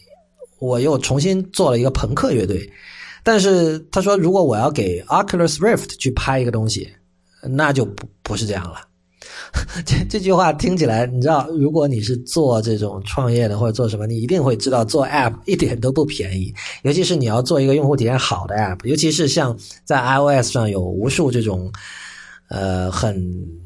[0.60, 2.72] 我又重新做了一个朋克乐队。
[3.24, 6.92] 但是他说，如果我要给 Oculus Rift 去拍一个东西，
[7.44, 8.82] 那就不不是这样了。”
[9.86, 16.52] 这这句话听起来，你知道，如果你是做这种创业的或者做什么，你一定会知道，做 App 一点都不便宜，
[16.82, 19.56] 尤其是你要做一个用户体验好的 App，尤其是像
[19.86, 21.72] 在 iOS 上有无数这种，
[22.50, 23.16] 呃，很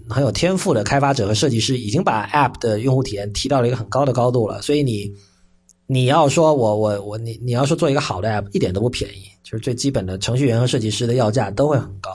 [0.10, 4.62] 很有天赋的开发者和设计师，已经把 App 的用户体验提到了一个很高的高度了。
[4.62, 5.14] 所以你
[5.88, 12.12] 你要说我我我你你要说做一个好的 App，一点都不便宜，就是最基本的程序员和设计师的要价都会很高，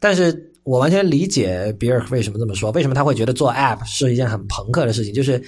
[0.00, 0.46] 但是。
[0.70, 5.12] 我完全理解比尔为什么这么说，为什么他会觉得做 App 是一件很朋克的事情。
[5.12, 5.42] 就是，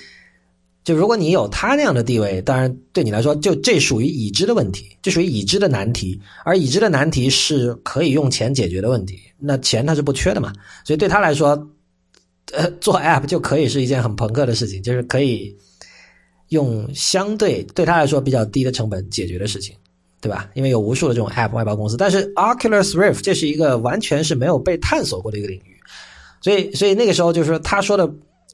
[0.82, 6.20] 就如果你有他那样的地位，当然对你来说，就这属于已知的问题，这属于已知的难题。
[6.44, 10.52] 而已知的难题是可以用钱解决的问题，那钱他是不缺的嘛。
[10.84, 11.70] 所以对他来说，
[12.52, 15.56] 呃，做 App 就可以是一件很朋克的事情，就是可以
[16.48, 19.76] 用相对对他来说比较低的成本解决的事情。
[20.22, 20.48] 对吧？
[20.54, 25.76] 因为有无数的这种 App 外包公司，但是 Oculus Rift 这是一个完全是没有被探索过的一个领域，
[26.40, 28.04] 所以，所以那个时候就是说他说的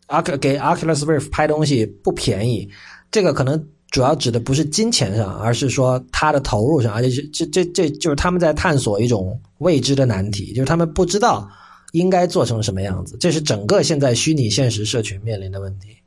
[0.06, 2.66] O 给 Oculus Rift 拍东西不便宜，
[3.10, 11.46] 这个可能主要指的不是金钱上，而是说他的投入上，而且是这这这就是他们在探索一种未知的难题，就是他们不知道
[11.92, 15.98] 应该做成什么样子，这是整个现在虚拟现实社群面临的问题，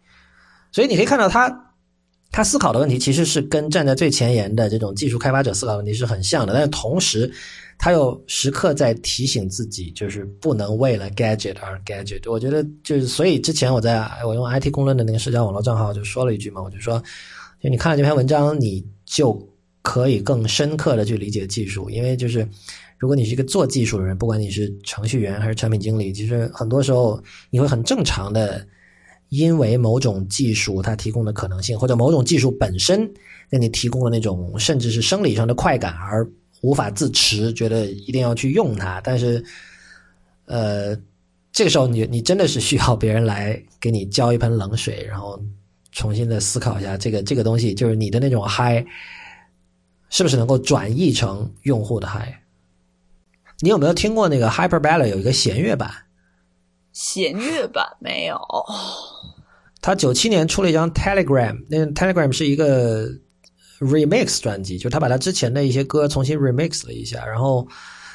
[0.72, 1.68] 所以你可以看到他。
[2.32, 7.30] 他思考的问题其实是跟站在最前沿的这种技术开发者思考问题是很像的，但是同时，
[7.78, 12.32] 他又时刻在提醒自己，就是不能为了 gadget 而 gadget。
[12.32, 17.04] 我觉得就是，所以之前我在我用 IT 公论的那个社交网络账号就说了一句嘛，我就说，
[17.62, 19.38] 就你看了这篇文章，你就
[19.82, 22.48] 可以更深刻的去理解技术，因为就是
[22.98, 28.66] 如果你是一个做技术的人，不管你是程序员还是产品经理，其实很多时候你会很正常的。
[29.32, 33.10] 因为某种技术它提供的可能性，或者某种技术本身
[33.50, 36.30] 给你提供了那种甚至是生理上的快感，而
[36.60, 39.00] 无法自持，觉得一定要去用它。
[39.02, 39.42] 但是，
[40.48, 40.94] 呃，
[41.54, 45.42] 这个时候你你真的是需要别人来给你浇一盆冷水，然后
[45.94, 48.86] 重新的思考一下这个这个东西，就是你的那种嗨，
[50.10, 52.38] 是不是能够转译成用户的嗨？
[53.62, 55.90] 你有没有听过那个 Hyperbella 有一个弦乐版？
[56.92, 58.38] 弦乐版没有。
[59.82, 63.10] 他九七年出了一张 Telegram，那 Telegram 是一个
[63.80, 67.68] remix 专辑，就是他把他之前的一些歌重新 remix 了一下，然后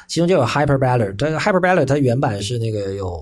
[0.06, 3.20] 其中就有 Hyper Ballad，但 Hyper Ballad 它原版是那个有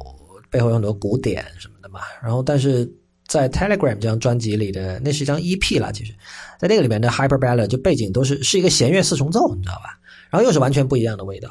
[0.51, 2.87] 背后有很多鼓点什么的嘛，然后但是
[3.27, 6.13] 在 Telegram 这张专辑里的那是一张 EP 啦，其实
[6.61, 9.99] 在那个里面的 Hyper Ballad 就背景都是是一个弦乐四重奏，你知道吧？
[10.29, 11.49] 然后又是完全不一样的味道，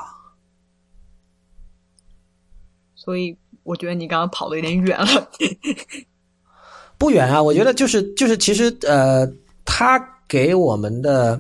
[2.94, 5.32] 所以我觉得你刚刚跑的有点远了。
[6.98, 9.30] 不远啊，我觉得就是就是，其实呃，
[9.66, 11.40] 他给我们的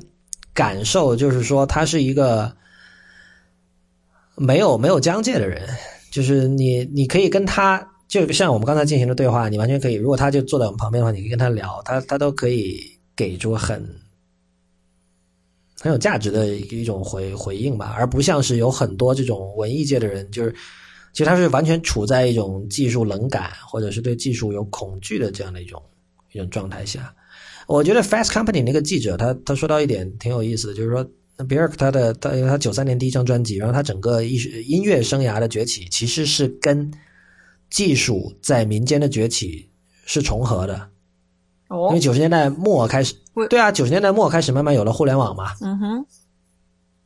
[0.53, 2.53] 感受就是说，他是一个
[4.35, 5.67] 没有没有疆界的人，
[6.11, 12.79] 就是你你可以跟他就像我们刚才进行的对话，你完全可以，如果他就坐在我们旁边的话，你可以跟他聊，他他都可以
[13.15, 13.83] 给出很
[15.79, 20.53] 很有价值的一种回回应吧，而不像是有很多这种文艺界的人，就是
[21.13, 25.81] 其实他是完全处在一种技术冷感或者是对技术有恐惧的这样的一种
[26.33, 27.15] 一种状态下。
[27.67, 31.09] 我觉得 Fast Company 那个记者他他说到一点挺有意思的，就是说。
[31.35, 36.93] 那比尔他的他因为他九三年第一张专辑，然后他整个艺术音乐生涯的崛起其实是跟
[37.71, 39.67] 技术在民间的崛起
[40.05, 40.91] 是重合的。
[41.69, 43.15] 哦因为九十年代末开始，
[43.49, 46.05] 对啊，九十年代末开始慢慢有了互联网嘛，嗯哼，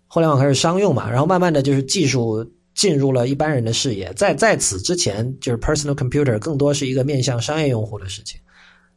[0.07, 4.13] 互联网开始商用嘛，然后慢慢的就是技术进入了一般人的视野。
[4.13, 8.39] 在在此之前，就是 personal computer 更多是一个面向商业用户的事情，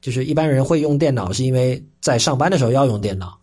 [0.02, 3.40] 就是一般人会用电脑是因为在上班的时候要用电脑，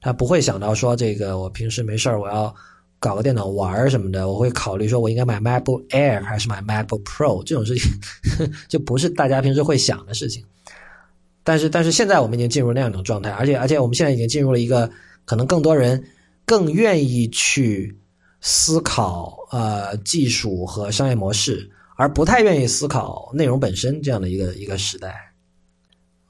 [0.00, 2.52] 他不会想到说这个我平时没事我要
[2.98, 7.92] 搞个电脑玩什么的，我会考虑说我应该买 MacBook Air 还是买 MacBook Pro 这种事情，
[8.68, 10.42] 就不是大家平时会想的事情。
[11.42, 14.90] 但是但是现在我们已经进入那样一种状态，而且而且我们现在已经进入了一个
[15.26, 16.02] 可能更多人
[16.46, 17.94] 更愿意去
[18.46, 21.66] 思考呃技术和商业模式，
[21.96, 25.14] 而不太愿意思考内容本身这样的一个一个时代。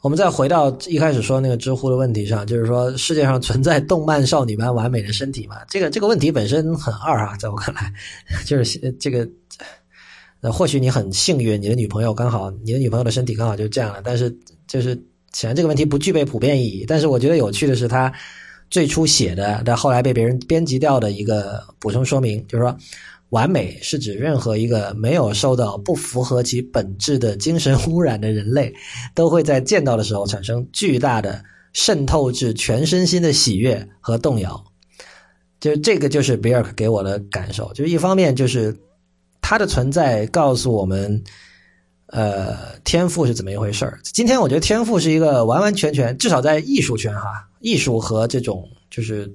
[0.01, 5.57] 我们再回到一开始说那个知乎的问题上，就是说世界上存在动漫少女般完美的身体吗？
[5.69, 7.93] 这个这个问题本身很二啊，在我看来，
[8.47, 9.29] 就是这个。
[10.41, 14.03] 呃，或许你很幸运，你的女朋友刚好，你的女朋友的身体刚好就这样了。
[14.05, 14.31] 但是，
[14.69, 14.95] 就是
[15.33, 16.85] 显然这个问题不具备普遍意义。
[16.87, 18.13] 但是，我觉得有趣的是，它
[18.75, 22.77] 最初写的，但后来被别人编辑掉的一个补充说明，就是说，
[23.29, 28.75] 完美是指任何一个没有受到不符合其本质的精神污染的人类，
[29.15, 31.41] 都会在见到的时候产生巨大的
[31.73, 34.65] 渗透至全身心的喜悦和动摇。
[35.61, 37.73] 就这个，就是比尔给我的感受。
[37.75, 38.77] 就是一方面就是。
[39.47, 41.23] 它的存在告诉我们，
[42.07, 43.99] 呃，天赋是怎么一回事儿。
[44.03, 49.33] 今天我觉得天赋是一个完完全全，至少在艺术圈哈，艺术和这种就是，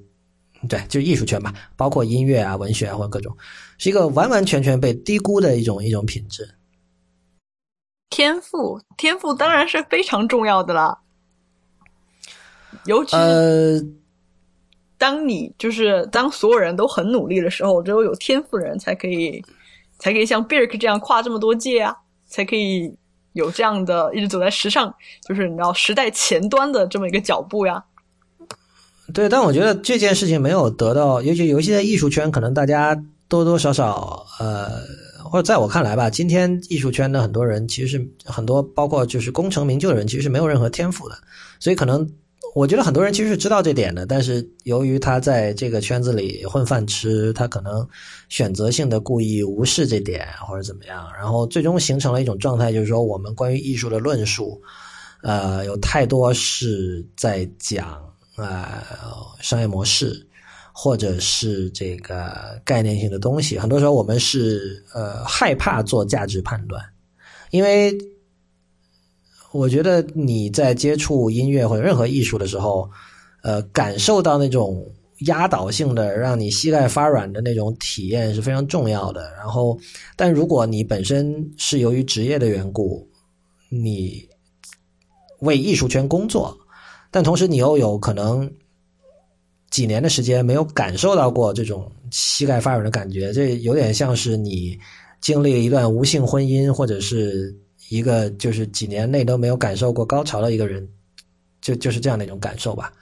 [0.67, 3.35] 对，就是艺术圈吧，包括音乐啊、文学啊或者各种，
[3.77, 6.55] 是一个完完全全被低估的一种一种品质。
[8.09, 10.99] 天赋，天赋当然是非常重要的啦，
[12.85, 13.79] 尤其呃，
[14.97, 19.43] 当你就是当所有人都很努力的时候，只有有天赋的人才可以，
[19.99, 21.95] 才可以像 Birk 这样跨这么多界啊，
[22.30, 22.93] 才可以
[23.34, 24.93] 有这样的一直走在时尚，
[25.27, 27.84] 就是你知道时代前端的这么一个脚步呀。
[29.14, 32.95] 对，但我觉得这件事情没有得到，尤其尤其在艺术圈，可能大家
[33.27, 34.69] 多多少少呃，
[35.23, 41.18] 或者在我看来吧，今天艺术圈的很多人其实是很多，包括就是功成名就的人，其实是没有任何天赋的，
[41.60, 42.07] 所以可能
[42.55, 47.88] 我觉得很多人其实是知道这点的，但是由于他在这个圈子里混饭吃，他可能
[48.30, 54.61] 选择性的故意无视这点或者怎么样，然后最终形成了一种状态，就是说我们关于艺术的论述，
[55.23, 58.03] 呃，有太多是在讲。
[58.41, 58.81] 呃，
[59.41, 60.26] 商业模式，
[60.71, 66.81] 或者是这个概念性的东西，很多时候我们是呃害怕做价值判断，
[67.51, 67.93] 因为
[69.51, 72.89] 我觉得你在接触音乐或者任何艺术的时候，
[73.41, 74.85] 呃，感受到那种
[75.21, 79.34] 压倒性的让你膝盖发软的那种体验是非常重要的。
[79.34, 79.77] 然后，
[80.15, 83.07] 但如果你本身是由于职业的缘故，
[83.69, 84.27] 你
[85.39, 86.55] 为艺术圈工作。
[87.11, 88.51] 但同时，你又有可能
[89.71, 94.77] 几年的时间没有感受到过这种膝盖发软的感觉，这有点像是你
[95.21, 97.57] 经历了一段无性婚姻，或者是
[97.89, 100.87] 一个就是几年内都没有感受过高潮的一个人，
[101.61, 102.93] 就就是这样的一种感受吧。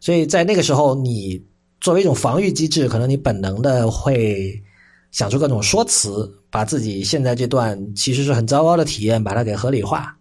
[0.00, 1.42] 所以在那个时候，你
[1.80, 4.62] 作为一种防御机制，可能你本能的会
[5.12, 10.14] 想出各种说辞，把自己现在这段其实是很糟糕的体验，把它给合理化。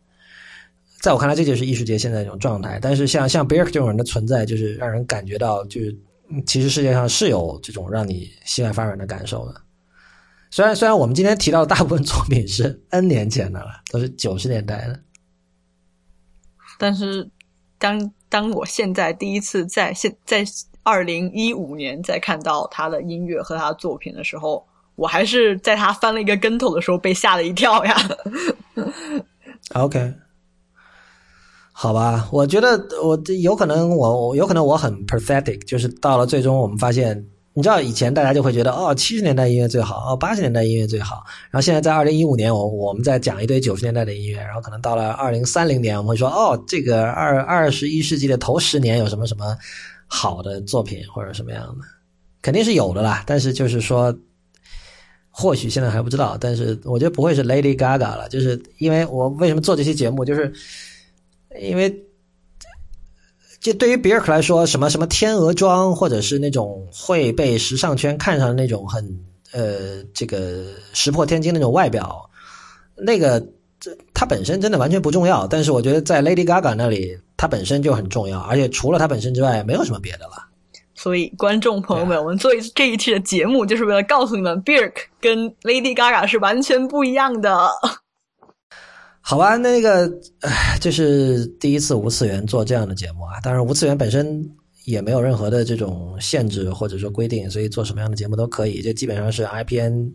[1.02, 2.80] 在我看来，这就是艺术界现在这种状态。
[2.82, 5.94] 但是像像 Birk 这种人的存在，就是让人感觉到，就是
[6.46, 9.62] 其实世界上是有这种让你膝盖发软的感受的。
[10.54, 15.00] 虽然虽然我们今天提到的大部分作品是 N 年前的了，都是九十年代的，
[16.78, 17.28] 但是
[17.80, 20.46] 当当我现在第一次在现在
[20.84, 24.64] 二零一五年再看到他的音乐和他的作品的时候，
[24.94, 27.96] 我还是在他翻了一个跟头的时候被吓了一跳呀。
[29.74, 30.14] OK，
[31.72, 49.58] 好吧，我觉得我有可能我我有可能我很 pathetic，就是到了最终我们发现，你知道以前大家就会觉得哦七十年代音乐最好，哦八十年代音乐最好，然后现在在二零一五年我我们在讲一堆九十年代的音乐，然后可能到了二零三零年我们会说哦这个二二十一世纪的头十年有什么什么
[50.08, 51.86] 好的作品或者什么样的，
[52.42, 54.16] 肯定是有的啦，但是就是说。
[55.36, 60.54] 或许现在还不知道，但是我觉得不会是 Lady Gaga 了，就是因为我为什么做这期节目，就是
[61.60, 61.92] 因为
[63.64, 69.02] 这对于比尔克来说，什么什么天鹅装，或者是那种会被时尚圈看上的那种很
[69.54, 72.30] 呃这个石破天惊那种外表，
[72.98, 73.40] 那个
[73.80, 75.48] 这它本身真的完全不重要。
[75.48, 80.50] 但是我觉得在 Lady Gaga 那里，它本身就很重要，而且除了它本身之外，没有什么别的了。
[80.94, 87.70] 所以，观众朋友们，我们做一这一期的节目，就是为了告诉你们，Birk 跟 Lady Gaga 是完全不一样的。
[89.26, 93.40] 好吧，那个，唉这是第一次无次元做这样的节目啊。
[93.42, 94.46] 当然，无次元本身
[94.84, 98.82] 也没有任何的这种限制或者说规定，所以做什么样的节目都可以。
[98.82, 100.12] 这基本上是 IPN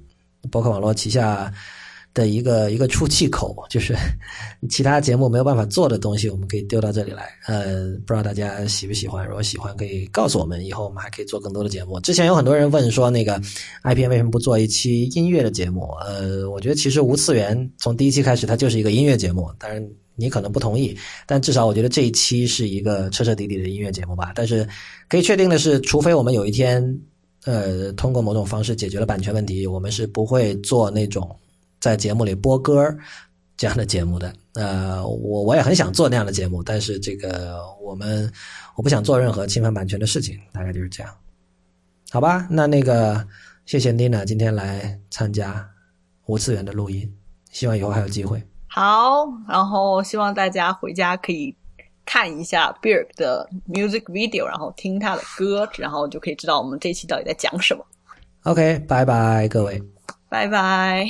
[0.51, 1.51] 包括网络旗下
[2.14, 3.94] 的一个 一个出气口，就是
[4.68, 7.28] 其他节目没有办法做的东西，我们可以丢到这里来。
[7.47, 9.26] 呃，不知道大家喜不喜欢？
[9.26, 11.98] 如果喜欢，可以告诉我们，以后我们还可以做更多的节目。
[12.01, 13.40] 之前有很多人问说，那个
[13.85, 15.89] IPN 为什么不做一期音乐的节目？
[16.05, 19.51] 呃，我觉得其实无次元从第一期开始，它就是一个音乐节目。
[19.59, 19.86] 当然，
[20.16, 24.32] 你可能不同意，但至少我觉得这一期是一个彻彻底底的音乐节目吧。
[24.35, 24.66] 但是
[25.09, 26.82] 可以确定的是，除非我们有一天，
[27.44, 31.35] 呃，通过某种方式解决了版权问题，我们是不会做那种
[31.81, 32.97] 在节目里播歌
[33.57, 34.33] 这样的节目的。
[34.55, 38.31] 呃，我我也很想做那样的节目，但是这个我们
[38.75, 41.15] 我不想做任何侵犯版权的事情，大概就是这样。
[42.11, 43.25] 好吧，那那个
[43.67, 45.69] 谢谢 Nina 今天来参加
[46.27, 47.13] 无次元的录音，
[47.51, 48.43] 希望以后还有机会。
[48.67, 51.55] 好，然后希望大家回家可以
[52.05, 57.85] 看一下 Birk 的 music video，然后听他的歌，然后就可以知道我们这期到底在讲什么。
[58.45, 59.83] OK，拜拜各位。
[60.29, 61.07] 拜拜。